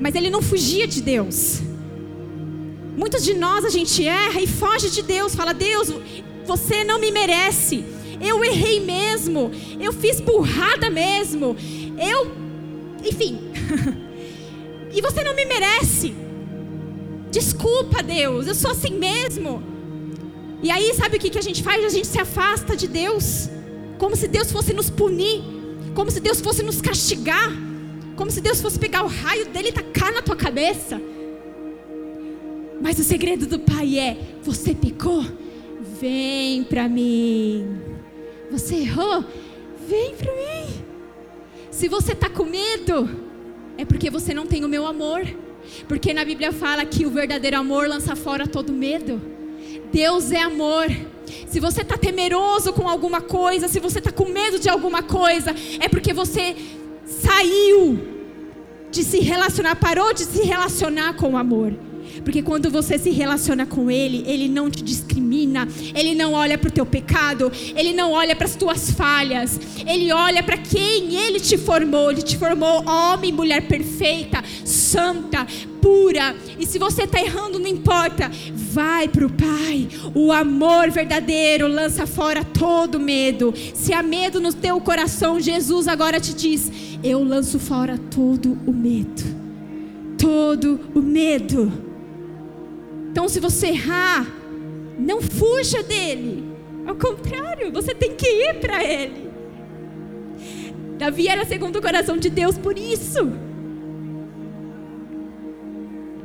mas 0.00 0.14
ele 0.14 0.30
não 0.30 0.40
fugia 0.40 0.86
de 0.86 1.02
Deus. 1.02 1.60
Muitos 2.96 3.24
de 3.24 3.34
nós 3.34 3.64
a 3.64 3.70
gente 3.70 4.06
erra 4.06 4.40
e 4.40 4.46
foge 4.46 4.88
de 4.88 5.02
Deus, 5.02 5.34
fala: 5.34 5.52
Deus, 5.52 5.92
você 6.46 6.84
não 6.84 7.00
me 7.00 7.10
merece. 7.10 7.84
Eu 8.24 8.44
errei 8.44 8.80
mesmo, 8.80 9.50
eu 9.78 9.92
fiz 9.92 10.20
burrada 10.20 10.88
mesmo, 10.88 11.56
eu, 11.98 12.32
enfim, 13.04 13.38
e 14.92 15.00
você 15.02 15.22
não 15.22 15.34
me 15.34 15.44
merece. 15.44 16.14
Desculpa, 17.30 18.02
Deus, 18.02 18.46
eu 18.46 18.54
sou 18.54 18.70
assim 18.70 18.96
mesmo. 18.96 19.62
E 20.62 20.70
aí, 20.70 20.94
sabe 20.94 21.16
o 21.16 21.20
que, 21.20 21.36
a 21.38 21.42
gente 21.42 21.62
faz? 21.62 21.84
A 21.84 21.88
gente 21.88 22.06
se 22.06 22.18
afasta 22.18 22.74
de 22.74 22.88
Deus, 22.88 23.50
como 23.98 24.16
se 24.16 24.26
Deus 24.26 24.50
fosse 24.50 24.72
nos 24.72 24.88
punir, 24.88 25.42
como 25.94 26.10
se 26.10 26.20
Deus 26.20 26.40
fosse 26.40 26.62
nos 26.62 26.80
castigar. 26.80 27.52
Como 28.16 28.30
se 28.30 28.40
Deus 28.40 28.60
fosse 28.60 28.78
pegar 28.78 29.02
o 29.04 29.08
raio 29.08 29.46
dele 29.46 29.68
e 29.68 29.72
tacar 29.72 30.12
na 30.12 30.22
tua 30.22 30.36
cabeça. 30.36 31.00
Mas 32.80 32.98
o 32.98 33.04
segredo 33.04 33.46
do 33.46 33.58
Pai 33.58 33.98
é: 33.98 34.16
você 34.42 34.74
pecou? 34.74 35.24
Vem 36.00 36.64
para 36.64 36.88
mim. 36.88 37.93
Você 38.54 38.76
errou? 38.76 39.24
Vem 39.88 40.14
para 40.14 40.32
mim. 40.32 40.84
Se 41.72 41.88
você 41.88 42.12
está 42.12 42.30
com 42.30 42.44
medo, 42.44 43.10
é 43.76 43.84
porque 43.84 44.08
você 44.08 44.32
não 44.32 44.46
tem 44.46 44.64
o 44.64 44.68
meu 44.68 44.86
amor. 44.86 45.22
Porque 45.88 46.14
na 46.14 46.24
Bíblia 46.24 46.52
fala 46.52 46.84
que 46.84 47.04
o 47.04 47.10
verdadeiro 47.10 47.56
amor 47.56 47.88
lança 47.88 48.14
fora 48.14 48.46
todo 48.46 48.72
medo. 48.72 49.20
Deus 49.92 50.30
é 50.30 50.40
amor. 50.40 50.86
Se 51.48 51.58
você 51.58 51.80
está 51.80 51.98
temeroso 51.98 52.72
com 52.72 52.88
alguma 52.88 53.20
coisa, 53.20 53.66
se 53.66 53.80
você 53.80 53.98
está 53.98 54.12
com 54.12 54.28
medo 54.28 54.60
de 54.60 54.68
alguma 54.68 55.02
coisa, 55.02 55.52
é 55.80 55.88
porque 55.88 56.12
você 56.12 56.54
saiu 57.04 57.98
de 58.88 59.02
se 59.02 59.18
relacionar, 59.18 59.74
parou 59.74 60.14
de 60.14 60.22
se 60.22 60.42
relacionar 60.44 61.14
com 61.14 61.32
o 61.32 61.36
amor. 61.36 61.74
Porque 62.22 62.42
quando 62.42 62.70
você 62.70 62.98
se 62.98 63.10
relaciona 63.10 63.66
com 63.66 63.90
Ele, 63.90 64.24
Ele 64.26 64.48
não 64.48 64.70
te 64.70 64.82
discrimina, 64.82 65.66
Ele 65.94 66.14
não 66.14 66.32
olha 66.32 66.56
para 66.58 66.68
o 66.68 66.72
teu 66.72 66.86
pecado, 66.86 67.50
Ele 67.74 67.92
não 67.92 68.12
olha 68.12 68.36
para 68.36 68.46
as 68.46 68.54
tuas 68.56 68.90
falhas, 68.90 69.58
Ele 69.86 70.12
olha 70.12 70.42
para 70.42 70.56
quem 70.56 71.14
Ele 71.14 71.40
te 71.40 71.56
formou. 71.56 72.10
Ele 72.10 72.22
te 72.22 72.36
formou 72.36 72.84
homem 72.88 73.30
e 73.30 73.32
mulher 73.32 73.66
perfeita, 73.66 74.42
santa, 74.64 75.46
pura. 75.80 76.34
E 76.58 76.66
se 76.66 76.78
você 76.78 77.04
está 77.04 77.20
errando, 77.20 77.58
não 77.58 77.68
importa, 77.68 78.30
vai 78.52 79.08
para 79.08 79.26
o 79.26 79.30
Pai. 79.30 79.88
O 80.14 80.32
amor 80.32 80.90
verdadeiro 80.90 81.66
lança 81.66 82.06
fora 82.06 82.44
todo 82.44 83.00
medo. 83.00 83.52
Se 83.74 83.92
há 83.92 84.02
medo 84.02 84.40
no 84.40 84.52
teu 84.52 84.80
coração, 84.80 85.40
Jesus 85.40 85.88
agora 85.88 86.20
te 86.20 86.34
diz: 86.34 86.70
Eu 87.02 87.22
lanço 87.24 87.58
fora 87.58 87.98
todo 87.98 88.58
o 88.66 88.72
medo 88.72 89.44
todo 90.24 90.80
o 90.94 91.02
medo. 91.02 91.93
Então, 93.14 93.28
se 93.28 93.38
você 93.38 93.68
errar, 93.68 94.26
não 94.98 95.22
fuja 95.22 95.84
dele. 95.84 96.42
Ao 96.84 96.96
contrário, 96.96 97.70
você 97.70 97.94
tem 97.94 98.16
que 98.16 98.26
ir 98.26 98.54
para 98.54 98.82
ele. 98.82 99.30
Davi 100.98 101.28
era 101.28 101.44
segundo 101.44 101.76
o 101.76 101.80
coração 101.80 102.16
de 102.16 102.28
Deus 102.28 102.58
por 102.58 102.76
isso. 102.76 103.32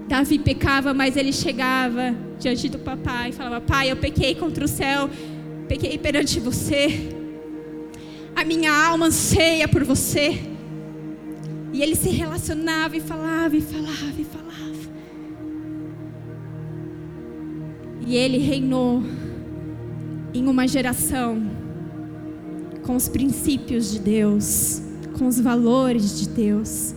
Davi 0.07 0.39
pecava, 0.39 0.91
mas 0.91 1.15
ele 1.15 1.31
chegava 1.31 2.15
diante 2.39 2.67
do 2.67 2.79
papai 2.79 3.29
e 3.29 3.33
falava: 3.33 3.61
Pai, 3.61 3.91
eu 3.91 3.95
pequei 3.95 4.33
contra 4.33 4.65
o 4.65 4.67
céu, 4.67 5.11
pequei 5.67 5.95
perante 5.95 6.39
você. 6.39 6.87
A 8.35 8.43
minha 8.43 8.73
alma 8.73 9.05
anseia 9.05 9.67
por 9.67 9.83
você. 9.83 10.41
E 11.71 11.83
ele 11.83 11.95
se 11.95 12.09
relacionava 12.09 12.97
e 12.97 12.99
falava 12.99 13.55
e 13.55 13.61
falava 13.61 14.15
e 14.17 14.25
falava. 14.25 14.78
E 18.05 18.15
ele 18.15 18.37
reinou 18.37 19.03
em 20.33 20.47
uma 20.47 20.67
geração 20.67 21.41
com 22.83 22.95
os 22.95 23.07
princípios 23.07 23.91
de 23.91 23.99
Deus, 23.99 24.81
com 25.17 25.27
os 25.27 25.39
valores 25.39 26.19
de 26.19 26.29
Deus. 26.29 26.93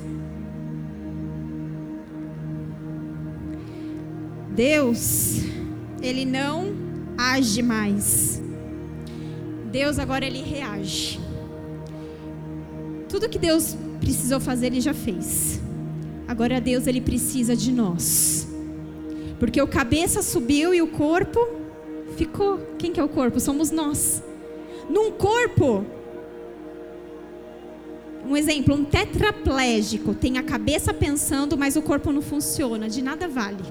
Deus, 4.55 5.41
ele 6.03 6.25
não 6.25 6.73
age 7.17 7.63
mais. 7.63 8.41
Deus 9.71 9.99
agora 9.99 10.25
ele 10.25 10.43
reage. 10.43 11.19
Tudo 13.09 13.29
que 13.29 13.39
Deus 13.39 13.77
precisou 14.01 14.41
fazer, 14.41 14.67
ele 14.67 14.81
já 14.81 14.95
fez. 14.95 15.61
Agora 16.29 16.61
Deus 16.61 16.87
ele 16.87 17.01
precisa 17.01 17.57
de 17.57 17.73
nós. 17.73 18.52
Porque 19.43 19.61
o 19.61 19.66
cabeça 19.66 20.22
subiu 20.22 20.72
e 20.72 20.80
o 20.80 20.86
corpo 20.86 21.40
ficou. 22.16 22.61
Quem 22.78 22.93
que 22.93 23.01
é 23.01 23.03
o 23.03 23.09
corpo? 23.09 23.40
Somos 23.40 23.72
nós. 23.72 24.22
Num 24.88 25.11
corpo, 25.11 25.84
um 28.24 28.36
exemplo, 28.36 28.72
um 28.72 28.84
tetraplégico 28.84 30.14
tem 30.14 30.38
a 30.38 30.45
cabeça 30.45 30.95
pensando, 30.95 31.59
mas 31.59 31.74
o 31.74 31.82
corpo 31.82 32.12
não 32.12 32.22
funciona, 32.22 32.88
de 32.88 33.03
nada 33.03 33.26
vale. 33.26 33.64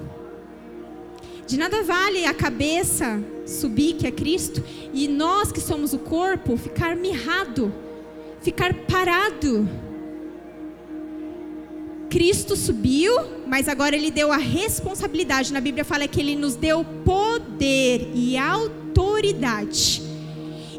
De 1.46 1.56
nada 1.56 1.82
vale 1.82 2.26
a 2.26 2.34
cabeça 2.34 3.18
subir, 3.46 3.94
que 3.94 4.06
é 4.06 4.10
Cristo, 4.10 4.62
e 4.92 5.08
nós 5.08 5.50
que 5.50 5.60
somos 5.62 5.94
o 5.94 5.98
corpo 5.98 6.54
ficar 6.54 6.94
mirrado, 6.94 7.72
ficar 8.42 8.74
parado. 8.74 9.66
Cristo 12.10 12.56
subiu, 12.56 13.14
mas 13.52 13.68
agora 13.68 13.94
ele 13.94 14.10
deu 14.10 14.32
a 14.32 14.38
responsabilidade. 14.38 15.52
Na 15.52 15.60
Bíblia 15.60 15.84
fala 15.84 16.08
que 16.08 16.18
ele 16.18 16.34
nos 16.34 16.54
deu 16.54 16.82
poder 17.04 18.10
e 18.14 18.34
autoridade. 18.38 20.02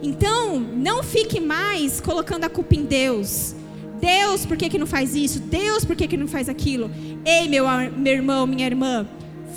Então, 0.01 0.59
não 0.59 1.03
fique 1.03 1.39
mais 1.39 2.01
colocando 2.01 2.45
a 2.45 2.49
culpa 2.49 2.73
em 2.73 2.83
Deus. 2.83 3.53
Deus, 4.01 4.43
por 4.43 4.57
que, 4.57 4.71
que 4.71 4.79
não 4.79 4.87
faz 4.87 5.15
isso? 5.15 5.39
Deus, 5.39 5.85
por 5.85 5.95
que, 5.95 6.07
que 6.07 6.17
não 6.17 6.27
faz 6.27 6.49
aquilo? 6.49 6.89
Ei, 7.23 7.47
meu, 7.47 7.65
meu 7.95 8.13
irmão, 8.13 8.47
minha 8.47 8.65
irmã, 8.65 9.07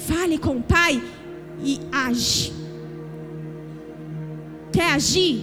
fale 0.06 0.36
com 0.36 0.58
o 0.58 0.62
Pai 0.62 1.02
e 1.64 1.80
age. 1.90 2.52
Quer 4.70 4.92
agir? 4.92 5.42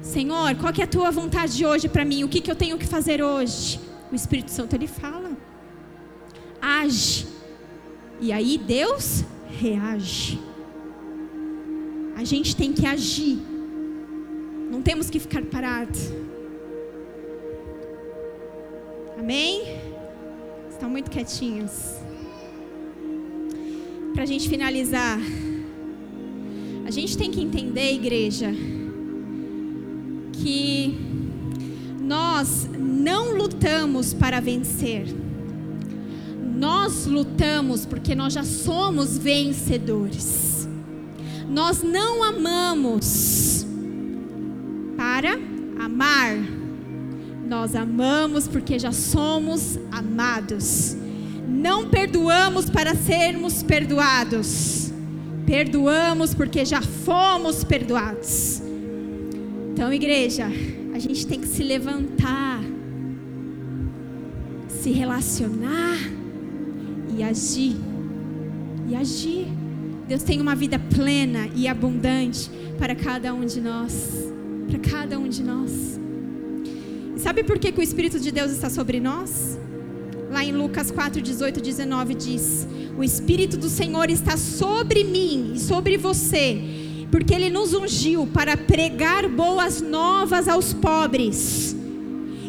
Senhor, 0.00 0.54
qual 0.54 0.72
que 0.72 0.80
é 0.80 0.84
a 0.84 0.88
tua 0.88 1.10
vontade 1.10 1.62
hoje 1.66 1.90
para 1.90 2.06
mim? 2.06 2.24
O 2.24 2.28
que, 2.28 2.40
que 2.40 2.50
eu 2.50 2.56
tenho 2.56 2.78
que 2.78 2.86
fazer 2.86 3.22
hoje? 3.22 3.78
O 4.10 4.14
Espírito 4.14 4.50
Santo 4.50 4.74
ele 4.74 4.86
fala 4.86 5.21
age. 6.82 7.26
E 8.20 8.32
aí 8.32 8.58
Deus 8.58 9.24
reage. 9.48 10.40
A 12.16 12.24
gente 12.24 12.54
tem 12.54 12.72
que 12.72 12.86
agir. 12.86 13.38
Não 14.70 14.82
temos 14.82 15.10
que 15.10 15.18
ficar 15.18 15.42
parados. 15.42 16.00
Amém? 19.18 19.80
Estão 20.70 20.88
muito 20.88 21.10
quietinhos. 21.10 21.72
Para 24.14 24.24
a 24.24 24.26
gente 24.26 24.48
finalizar, 24.48 25.18
a 26.86 26.90
gente 26.90 27.16
tem 27.16 27.30
que 27.30 27.40
entender, 27.40 27.94
igreja, 27.94 28.52
que 30.32 30.98
nós 32.00 32.68
não 32.78 33.34
lutamos 33.34 34.12
para 34.12 34.40
vencer. 34.40 35.06
Nós 36.62 37.06
lutamos 37.06 37.84
porque 37.84 38.14
nós 38.14 38.34
já 38.34 38.44
somos 38.44 39.18
vencedores. 39.18 40.68
Nós 41.50 41.82
não 41.82 42.22
amamos 42.22 43.66
para 44.96 45.32
amar. 45.84 46.36
Nós 47.48 47.74
amamos 47.74 48.46
porque 48.46 48.78
já 48.78 48.92
somos 48.92 49.76
amados. 49.90 50.96
Não 51.48 51.88
perdoamos 51.88 52.70
para 52.70 52.94
sermos 52.94 53.64
perdoados. 53.64 54.92
Perdoamos 55.44 56.32
porque 56.32 56.64
já 56.64 56.80
fomos 56.80 57.64
perdoados. 57.64 58.62
Então, 59.72 59.92
igreja, 59.92 60.46
a 60.94 60.98
gente 61.00 61.26
tem 61.26 61.40
que 61.40 61.48
se 61.48 61.64
levantar, 61.64 62.60
se 64.68 64.92
relacionar 64.92 66.21
e 67.16 67.22
agir. 67.22 67.76
E 68.88 68.94
agir. 68.94 69.46
Deus 70.08 70.22
tem 70.22 70.40
uma 70.40 70.54
vida 70.54 70.78
plena 70.78 71.48
e 71.54 71.68
abundante 71.68 72.50
para 72.78 72.94
cada 72.94 73.32
um 73.32 73.44
de 73.44 73.60
nós. 73.60 74.32
Para 74.68 74.78
cada 74.78 75.18
um 75.18 75.28
de 75.28 75.42
nós. 75.42 75.98
E 77.16 77.20
sabe 77.20 77.44
por 77.44 77.58
que, 77.58 77.72
que 77.72 77.80
o 77.80 77.82
Espírito 77.82 78.18
de 78.18 78.30
Deus 78.30 78.50
está 78.50 78.68
sobre 78.68 78.98
nós? 79.00 79.58
Lá 80.30 80.44
em 80.44 80.52
Lucas 80.52 80.90
4, 80.90 81.20
18 81.20 81.58
e 81.58 81.62
19 81.62 82.14
diz: 82.14 82.66
O 82.96 83.04
Espírito 83.04 83.56
do 83.56 83.68
Senhor 83.68 84.10
está 84.10 84.36
sobre 84.36 85.04
mim 85.04 85.52
e 85.54 85.60
sobre 85.60 85.98
você, 85.98 86.60
porque 87.10 87.34
Ele 87.34 87.50
nos 87.50 87.74
ungiu 87.74 88.26
para 88.26 88.56
pregar 88.56 89.28
boas 89.28 89.80
novas 89.82 90.48
aos 90.48 90.72
pobres. 90.72 91.76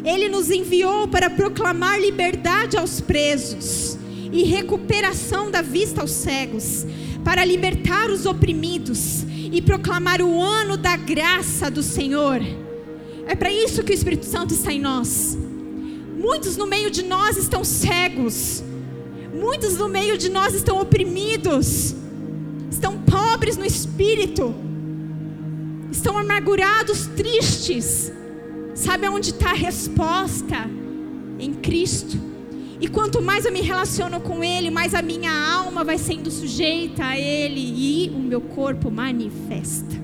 Ele 0.02 0.28
nos 0.28 0.50
enviou 0.50 1.08
para 1.08 1.30
proclamar 1.30 2.00
liberdade 2.00 2.76
aos 2.76 3.00
presos 3.00 3.98
e 4.34 4.42
recuperação 4.42 5.48
da 5.48 5.62
vista 5.62 6.00
aos 6.00 6.10
cegos, 6.10 6.84
para 7.22 7.44
libertar 7.44 8.10
os 8.10 8.26
oprimidos 8.26 9.22
e 9.22 9.62
proclamar 9.62 10.20
o 10.20 10.42
ano 10.42 10.76
da 10.76 10.96
graça 10.96 11.70
do 11.70 11.84
Senhor. 11.84 12.40
É 13.28 13.36
para 13.36 13.52
isso 13.52 13.84
que 13.84 13.92
o 13.92 13.94
Espírito 13.94 14.26
Santo 14.26 14.52
está 14.52 14.72
em 14.72 14.80
nós. 14.80 15.38
Muitos 16.18 16.56
no 16.56 16.66
meio 16.66 16.90
de 16.90 17.04
nós 17.04 17.36
estão 17.36 17.62
cegos, 17.62 18.62
muitos 19.32 19.76
no 19.76 19.88
meio 19.88 20.18
de 20.18 20.28
nós 20.28 20.52
estão 20.52 20.80
oprimidos, 20.80 21.94
estão 22.68 22.98
pobres 23.02 23.56
no 23.56 23.64
espírito, 23.64 24.52
estão 25.92 26.18
amargurados, 26.18 27.06
tristes. 27.16 28.12
Sabe 28.74 29.08
onde 29.08 29.30
está 29.30 29.50
a 29.50 29.54
resposta? 29.54 30.68
Em 31.38 31.54
Cristo. 31.54 32.33
E 32.80 32.88
quanto 32.88 33.22
mais 33.22 33.44
eu 33.44 33.52
me 33.52 33.60
relaciono 33.60 34.20
com 34.20 34.42
Ele, 34.42 34.70
mais 34.70 34.94
a 34.94 35.02
minha 35.02 35.32
alma 35.32 35.84
vai 35.84 35.98
sendo 35.98 36.30
sujeita 36.30 37.04
a 37.04 37.18
Ele 37.18 37.60
e 37.60 38.10
o 38.10 38.18
meu 38.18 38.40
corpo 38.40 38.90
manifesta. 38.90 39.94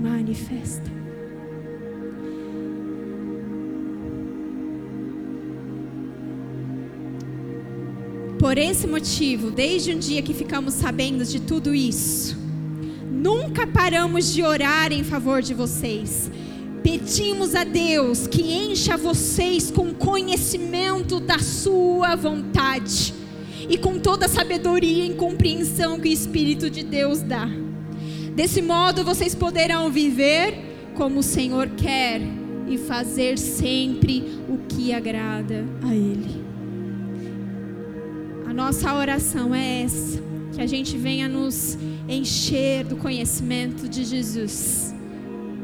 Manifesta. 0.00 0.90
Por 8.38 8.58
esse 8.58 8.88
motivo, 8.88 9.52
desde 9.52 9.94
um 9.94 9.98
dia 10.00 10.20
que 10.20 10.34
ficamos 10.34 10.74
sabendo 10.74 11.24
de 11.24 11.40
tudo 11.40 11.72
isso, 11.72 12.36
nunca 13.08 13.68
paramos 13.68 14.34
de 14.34 14.42
orar 14.42 14.92
em 14.92 15.04
favor 15.04 15.40
de 15.40 15.54
vocês 15.54 16.28
Pedimos 16.82 17.54
a 17.54 17.62
Deus 17.62 18.26
que 18.26 18.42
encha 18.42 18.96
vocês 18.96 19.70
com 19.70 19.94
conhecimento 19.94 21.20
da 21.20 21.38
Sua 21.38 22.16
vontade 22.16 23.14
e 23.68 23.78
com 23.78 23.98
toda 24.00 24.26
a 24.26 24.28
sabedoria 24.28 25.06
e 25.06 25.14
compreensão 25.14 26.00
que 26.00 26.08
o 26.08 26.12
Espírito 26.12 26.68
de 26.68 26.82
Deus 26.82 27.22
dá. 27.22 27.48
Desse 28.34 28.60
modo 28.60 29.04
vocês 29.04 29.34
poderão 29.34 29.90
viver 29.90 30.90
como 30.94 31.20
o 31.20 31.22
Senhor 31.22 31.68
quer 31.68 32.20
e 32.68 32.76
fazer 32.78 33.38
sempre 33.38 34.40
o 34.48 34.58
que 34.68 34.92
agrada 34.92 35.64
a 35.82 35.94
Ele. 35.94 36.42
A 38.46 38.52
nossa 38.52 38.92
oração 38.94 39.54
é 39.54 39.82
essa, 39.82 40.20
que 40.52 40.60
a 40.60 40.66
gente 40.66 40.96
venha 40.96 41.28
nos 41.28 41.78
encher 42.08 42.84
do 42.84 42.96
conhecimento 42.96 43.88
de 43.88 44.04
Jesus, 44.04 44.91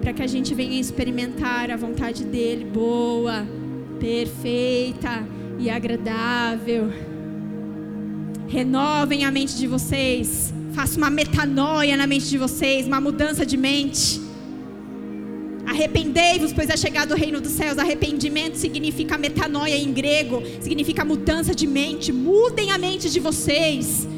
para 0.08 0.14
que 0.14 0.22
a 0.22 0.26
gente 0.26 0.54
venha 0.54 0.80
experimentar 0.80 1.70
a 1.70 1.76
vontade 1.76 2.24
dele 2.24 2.64
boa, 2.64 3.46
perfeita 4.00 5.28
e 5.58 5.68
agradável. 5.68 6.90
Renovem 8.46 9.26
a 9.26 9.30
mente 9.30 9.58
de 9.58 9.66
vocês, 9.66 10.50
faça 10.72 10.96
uma 10.96 11.10
metanoia 11.10 11.94
na 11.94 12.06
mente 12.06 12.26
de 12.26 12.38
vocês, 12.38 12.86
uma 12.86 13.02
mudança 13.02 13.44
de 13.44 13.58
mente. 13.58 14.18
Arrependei-vos, 15.66 16.54
pois 16.54 16.70
é 16.70 16.76
chegado 16.78 17.12
o 17.12 17.14
reino 17.14 17.38
dos 17.38 17.52
céus. 17.52 17.76
Arrependimento 17.76 18.54
significa 18.54 19.18
metanoia 19.18 19.76
em 19.76 19.92
grego, 19.92 20.42
significa 20.62 21.04
mudança 21.04 21.54
de 21.54 21.66
mente. 21.66 22.14
Mudem 22.14 22.70
a 22.70 22.78
mente 22.78 23.10
de 23.10 23.20
vocês. 23.20 24.08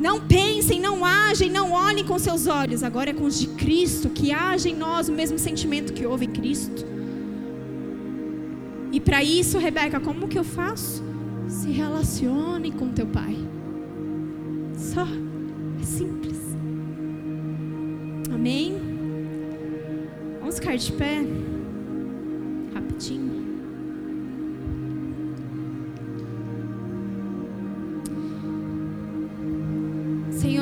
Não 0.00 0.18
pensem, 0.18 0.80
não 0.80 1.04
agem, 1.04 1.50
não 1.50 1.72
olhem 1.72 2.02
com 2.02 2.18
seus 2.18 2.46
olhos. 2.46 2.82
Agora 2.82 3.10
é 3.10 3.12
com 3.12 3.24
os 3.24 3.38
de 3.38 3.48
Cristo, 3.48 4.08
que 4.08 4.32
agem 4.32 4.72
em 4.72 4.76
nós 4.76 5.10
o 5.10 5.12
mesmo 5.12 5.38
sentimento 5.38 5.92
que 5.92 6.06
houve 6.06 6.24
em 6.24 6.30
Cristo. 6.30 6.86
E 8.90 8.98
para 8.98 9.22
isso, 9.22 9.58
Rebeca, 9.58 10.00
como 10.00 10.26
que 10.26 10.38
eu 10.38 10.42
faço? 10.42 11.04
Se 11.46 11.70
relacione 11.70 12.72
com 12.72 12.88
teu 12.88 13.06
pai. 13.06 13.36
Só. 14.74 15.06
É 15.80 15.84
simples. 15.84 16.38
Amém? 18.32 18.80
Vamos 20.40 20.54
ficar 20.54 20.76
de 20.76 20.92
pé. 20.92 21.20
Rapidinho. 22.72 23.39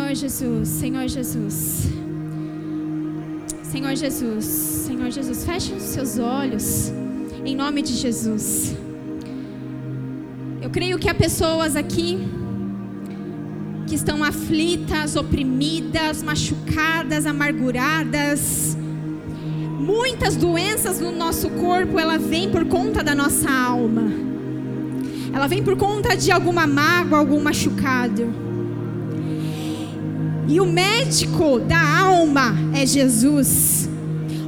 Senhor 0.09 0.15
Jesus, 0.15 0.69
Senhor 0.69 1.07
Jesus. 1.07 1.87
Senhor 3.63 3.95
Jesus, 3.95 4.45
Senhor 4.47 5.11
Jesus, 5.11 5.45
feche 5.45 5.75
os 5.75 5.83
seus 5.83 6.19
olhos 6.19 6.91
em 7.45 7.55
nome 7.55 7.83
de 7.83 7.93
Jesus. 7.93 8.75
Eu 10.63 10.71
creio 10.71 10.99
que 10.99 11.11
há 11.11 11.15
pessoas 11.15 11.77
aqui 11.77 12.27
que 13.87 13.95
estão 13.95 14.25
aflitas, 14.25 15.15
oprimidas, 15.15 16.23
machucadas, 16.23 17.27
amarguradas. 17.27 18.79
Muitas 19.79 20.37
doenças 20.37 21.01
no 21.01 21.13
nosso 21.13 21.51
corpo, 21.51 21.99
ela 21.99 22.17
vem 22.17 22.51
por 22.51 22.65
conta 22.65 23.05
da 23.05 23.15
nossa 23.15 23.51
alma. 23.51 24.11
Ela 25.35 25.47
vem 25.47 25.63
por 25.63 25.77
conta 25.77 26.17
de 26.17 26.33
alguma 26.33 26.67
mágoa, 26.67 27.19
algum 27.19 27.43
machucado. 27.43 28.48
E 30.49 30.61
o 30.61 30.67
médico 30.67 31.61
da 31.61 31.99
alma 31.99 32.55
é 32.75 32.87
Jesus. 32.87 33.87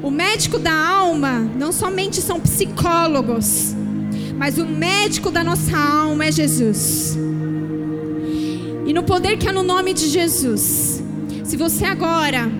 O 0.02 0.10
médico 0.10 0.58
da 0.58 0.72
alma 0.72 1.40
não 1.40 1.70
somente 1.72 2.22
são 2.22 2.40
psicólogos, 2.40 3.76
mas 4.38 4.56
o 4.56 4.64
médico 4.64 5.30
da 5.30 5.44
nossa 5.44 5.76
alma 5.76 6.24
é 6.24 6.32
Jesus. 6.32 7.18
E 8.86 8.94
no 8.94 9.02
poder 9.02 9.36
que 9.36 9.46
há 9.46 9.52
no 9.52 9.62
nome 9.62 9.92
de 9.92 10.08
Jesus, 10.08 11.02
se 11.44 11.56
você 11.58 11.84
agora 11.84 12.50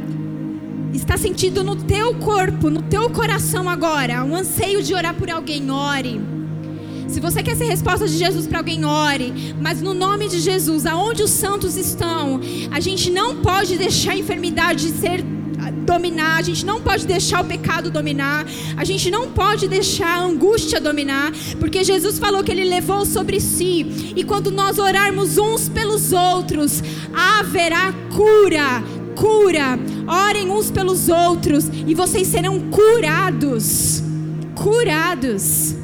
está 0.93 1.17
sentindo 1.17 1.65
no 1.65 1.77
teu 1.77 2.15
corpo, 2.17 2.69
no 2.69 2.83
teu 2.83 3.09
coração 3.09 3.71
agora, 3.71 4.23
um 4.23 4.37
anseio 4.37 4.83
de 4.83 4.93
orar 4.93 5.15
por 5.15 5.31
alguém, 5.31 5.71
ore. 5.71 6.21
Se 7.11 7.19
você 7.19 7.43
quer 7.43 7.57
ser 7.57 7.65
resposta 7.65 8.07
de 8.07 8.17
Jesus 8.17 8.47
para 8.47 8.59
alguém, 8.59 8.85
ore. 8.85 9.55
Mas 9.61 9.83
no 9.83 9.93
nome 9.93 10.29
de 10.29 10.39
Jesus, 10.39 10.87
aonde 10.87 11.25
os 11.25 11.31
santos 11.31 11.77
estão, 11.77 12.41
a 12.71 12.79
gente 12.79 13.11
não 13.11 13.43
pode 13.43 13.77
deixar 13.77 14.13
a 14.13 14.17
enfermidade 14.17 14.89
ser 14.91 15.23
dominar, 15.85 16.39
a 16.39 16.43
gente 16.43 16.65
não 16.65 16.81
pode 16.81 17.07
deixar 17.07 17.43
o 17.43 17.45
pecado 17.45 17.91
dominar, 17.91 18.47
a 18.77 18.85
gente 18.85 19.11
não 19.11 19.33
pode 19.33 19.67
deixar 19.67 20.19
a 20.19 20.23
angústia 20.23 20.81
dominar, 20.81 21.33
porque 21.59 21.83
Jesus 21.83 22.19
falou 22.19 22.45
que 22.45 22.53
ele 22.53 22.65
levou 22.65 23.05
sobre 23.05 23.41
si, 23.41 24.15
e 24.15 24.23
quando 24.23 24.53
nós 24.53 24.79
orarmos 24.79 25.37
uns 25.37 25.69
pelos 25.69 26.13
outros, 26.13 26.81
haverá 27.13 27.93
cura, 28.15 28.85
cura. 29.17 29.79
Orem 30.07 30.51
uns 30.51 30.71
pelos 30.71 31.09
outros 31.09 31.69
e 31.87 31.95
vocês 31.95 32.27
serão 32.29 32.71
curados. 32.71 34.03
Curados. 34.55 35.80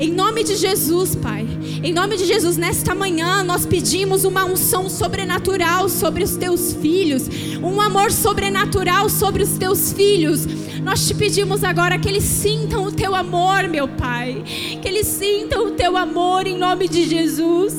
Em 0.00 0.10
nome 0.10 0.42
de 0.42 0.56
Jesus, 0.56 1.14
Pai. 1.14 1.46
Em 1.84 1.92
nome 1.92 2.16
de 2.16 2.24
Jesus, 2.24 2.56
nesta 2.56 2.94
manhã 2.94 3.44
nós 3.44 3.66
pedimos 3.66 4.24
uma 4.24 4.46
unção 4.46 4.88
sobrenatural 4.88 5.90
sobre 5.90 6.24
os 6.24 6.36
teus 6.36 6.72
filhos, 6.72 7.28
um 7.62 7.78
amor 7.78 8.10
sobrenatural 8.10 9.10
sobre 9.10 9.42
os 9.42 9.58
teus 9.58 9.92
filhos. 9.92 10.46
Nós 10.82 11.06
te 11.06 11.12
pedimos 11.12 11.62
agora 11.62 11.98
que 11.98 12.08
eles 12.08 12.24
sintam 12.24 12.84
o 12.84 12.90
teu 12.90 13.14
amor, 13.14 13.68
meu 13.68 13.86
Pai. 13.86 14.42
Que 14.80 14.88
eles 14.88 15.06
sintam 15.06 15.66
o 15.66 15.72
teu 15.72 15.94
amor 15.98 16.46
em 16.46 16.56
nome 16.56 16.88
de 16.88 17.06
Jesus. 17.06 17.74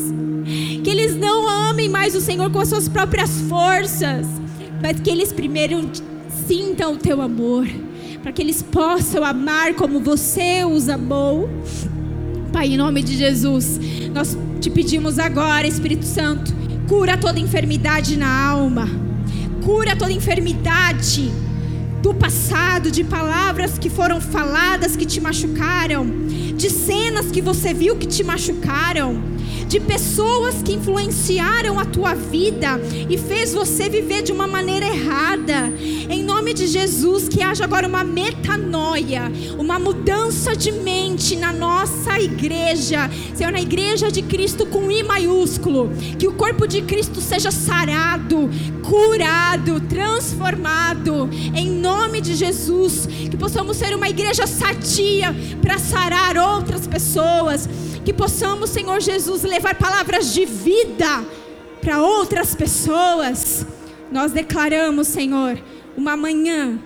Que 0.84 0.92
eles 0.92 1.16
não 1.16 1.50
amem 1.50 1.90
mais 1.90 2.14
o 2.14 2.22
Senhor 2.22 2.52
com 2.52 2.60
as 2.60 2.70
suas 2.70 2.88
próprias 2.88 3.42
forças, 3.50 4.28
mas 4.80 5.00
que 5.00 5.10
eles 5.10 5.34
primeiro 5.34 5.90
sintam 6.48 6.94
o 6.94 6.98
teu 6.98 7.20
amor, 7.20 7.68
para 8.22 8.32
que 8.32 8.44
eles 8.44 8.62
possam 8.62 9.24
amar 9.24 9.74
como 9.74 10.00
você 10.00 10.64
os 10.64 10.88
amou. 10.88 11.50
Pai, 12.52 12.68
em 12.68 12.78
nome 12.78 13.02
de 13.02 13.16
Jesus, 13.16 13.80
nós 14.14 14.38
te 14.60 14.70
pedimos 14.70 15.18
agora, 15.18 15.66
Espírito 15.66 16.06
Santo, 16.06 16.54
cura 16.88 17.18
toda 17.18 17.40
enfermidade 17.40 18.18
na 18.18 18.50
alma, 18.50 18.90
cura 19.64 19.96
toda 19.96 20.12
enfermidade 20.12 21.32
do 22.02 22.14
passado, 22.14 22.92
de 22.92 23.06
palavras 23.06 23.78
que 23.78 23.90
foram 23.90 24.20
faladas 24.20 24.98
que 24.98 25.06
te 25.06 25.22
machucaram, 25.22 26.06
de 26.58 26.70
cenas 26.70 27.32
que 27.32 27.42
você 27.42 27.74
viu 27.74 27.96
que 27.96 28.06
te 28.06 28.22
machucaram 28.22 29.24
de 29.68 29.80
pessoas 29.80 30.62
que 30.62 30.74
influenciaram 30.74 31.80
a 31.80 31.86
tua 31.86 32.14
vida 32.14 32.80
e 33.10 33.18
fez 33.18 33.54
você 33.54 33.90
viver 33.90 34.22
de 34.22 34.32
uma 34.32 34.48
maneira 34.48 34.86
errada. 34.86 35.72
Em 36.10 36.24
nome 36.24 36.54
de 36.54 36.68
Jesus, 36.68 37.30
que 37.30 37.42
haja 37.42 37.64
agora 37.64 37.88
uma 37.88 38.04
metanoia, 38.04 39.32
uma 39.58 39.80
mudança 39.80 40.56
de 40.56 40.72
mente 40.72 41.36
na 41.36 41.54
nossa 41.54 42.20
igreja, 42.20 43.10
Senhor, 43.34 43.52
na 43.52 43.62
igreja 43.62 44.12
de 44.12 44.22
Cristo 44.22 44.66
com 44.66 44.92
I 44.92 45.04
maiúsculo, 45.04 45.92
que 46.20 46.28
o 46.28 46.34
corpo 46.34 46.68
de 46.68 46.82
Cristo 46.82 47.22
seja 47.22 47.52
sarado, 47.52 48.50
curado, 48.84 49.80
transformado, 49.82 51.30
em 51.56 51.70
nome 51.70 52.20
de 52.20 52.36
Jesus, 52.36 53.08
que 53.30 53.38
possamos 53.38 53.78
ser 53.78 53.96
uma 53.96 54.10
igreja 54.10 54.46
sadia 54.46 55.34
para 55.62 55.78
sarar 55.78 56.38
outras 56.38 56.88
pessoas 56.88 57.70
que 58.04 58.14
possamos, 58.14 58.70
Senhor 58.70 59.00
Jesus, 59.00 59.44
levar 59.44 59.76
palavras 59.76 60.34
de 60.34 60.46
vida 60.46 61.24
para 61.82 62.02
outras 62.02 62.56
pessoas. 62.56 63.66
Nós 64.12 64.32
declaramos, 64.32 65.08
Senhor, 65.08 65.58
uma 65.96 66.18
manhã 66.18 66.80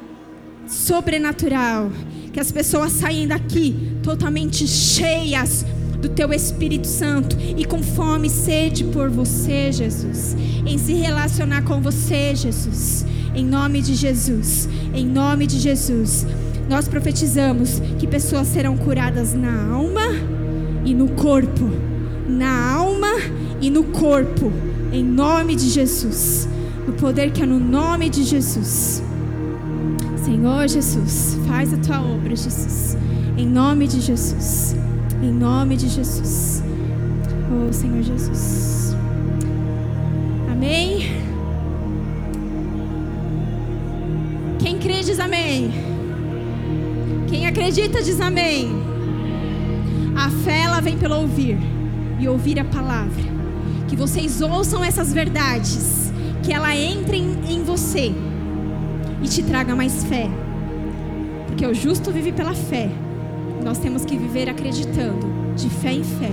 sobrenatural, 0.68 1.92
que 2.34 2.40
as 2.40 2.52
pessoas 2.52 2.92
saem 2.92 3.28
daqui 3.28 3.76
totalmente 4.04 4.68
cheias 4.68 5.66
do 6.02 6.10
teu 6.10 6.32
Espírito 6.34 6.88
Santo 6.88 7.36
e 7.40 7.66
com 7.66 7.82
fome 7.82 8.28
e 8.28 8.32
sede 8.32 8.84
por 8.86 9.10
você, 9.10 9.72
Jesus, 9.72 10.36
em 10.66 10.78
se 10.78 10.94
relacionar 10.94 11.64
com 11.64 11.82
você, 11.82 12.36
Jesus. 12.36 13.06
Em 13.34 13.46
nome 13.46 13.82
de 13.82 13.96
Jesus, 13.96 14.70
em 14.94 15.06
nome 15.06 15.46
de 15.46 15.60
Jesus, 15.60 16.26
nós 16.70 16.88
profetizamos 16.88 17.82
que 18.00 18.08
pessoas 18.08 18.48
serão 18.48 18.78
curadas 18.78 19.34
na 19.34 19.74
alma 19.74 20.45
e 20.86 20.94
no 20.94 21.10
corpo, 21.10 21.70
na 22.28 22.74
alma 22.74 23.12
e 23.60 23.70
no 23.70 23.84
corpo, 23.86 24.52
em 24.94 25.04
nome 25.04 25.56
de 25.56 25.68
Jesus, 25.70 26.48
no 26.86 26.94
poder 26.94 27.32
que 27.32 27.42
é 27.42 27.46
no 27.46 27.60
nome 27.60 28.10
de 28.10 28.24
Jesus. 28.24 29.04
Senhor 30.24 30.68
Jesus, 30.68 31.38
faz 31.48 31.74
a 31.74 31.78
tua 31.78 32.02
obra, 32.02 32.36
Jesus, 32.36 32.96
em 33.36 33.48
nome 33.48 33.88
de 33.88 34.00
Jesus, 34.00 34.76
em 35.22 35.32
nome 35.32 35.76
de 35.76 35.90
Jesus. 35.90 36.64
Oh, 37.52 37.74
Senhor 37.74 38.02
Jesus. 38.04 38.96
Amém. 40.52 41.26
Quem 44.60 44.80
crê 44.80 45.02
diz 45.02 45.20
amém. 45.20 45.72
Quem 47.28 47.46
acredita 47.48 48.02
diz 48.02 48.20
amém. 48.20 48.95
A 50.26 50.30
fé 50.32 50.62
ela 50.62 50.82
vem 50.82 50.98
pelo 50.98 51.16
ouvir. 51.18 51.56
e 52.20 52.28
ouvir 52.28 52.60
a 52.60 52.66
palavra. 52.66 53.24
Que 53.88 53.96
vocês 53.96 54.42
ouçam 54.42 54.84
essas 54.84 55.14
verdades, 55.14 56.12
que 56.42 56.52
ela 56.52 56.76
entre 56.76 57.18
em 57.18 57.64
você 57.64 58.12
e 59.22 59.28
te 59.28 59.44
traga 59.44 59.76
mais 59.76 60.04
fé. 60.06 60.28
Porque 61.46 61.64
o 61.68 61.76
justo 61.76 62.12
vive 62.12 62.32
pela 62.32 62.56
fé. 62.56 62.90
Nós 63.64 63.78
temos 63.78 64.04
que 64.04 64.18
viver 64.18 64.50
acreditando, 64.50 65.28
de 65.56 65.70
fé 65.70 65.94
em 65.94 66.04
fé. 66.04 66.32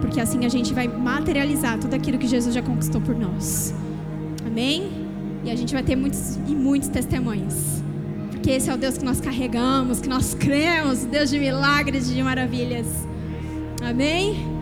Porque 0.00 0.18
assim 0.18 0.46
a 0.46 0.48
gente 0.48 0.72
vai 0.72 0.88
materializar 0.88 1.78
tudo 1.78 1.92
aquilo 1.92 2.16
que 2.16 2.26
Jesus 2.26 2.54
já 2.54 2.62
conquistou 2.62 3.02
por 3.02 3.14
nós. 3.14 3.74
Amém? 4.46 4.88
E 5.44 5.50
a 5.50 5.56
gente 5.56 5.74
vai 5.74 5.82
ter 5.82 5.94
muitos 5.94 6.36
e 6.46 6.54
muitos 6.54 6.88
testemunhos. 6.88 7.82
Porque 8.38 8.52
esse 8.52 8.70
é 8.70 8.74
o 8.74 8.76
Deus 8.76 8.96
que 8.96 9.04
nós 9.04 9.20
carregamos, 9.20 9.98
que 9.98 10.08
nós 10.08 10.32
cremos, 10.32 11.04
Deus 11.04 11.28
de 11.28 11.40
milagres 11.40 12.08
de 12.08 12.22
maravilhas. 12.22 12.86
Amém. 13.82 14.57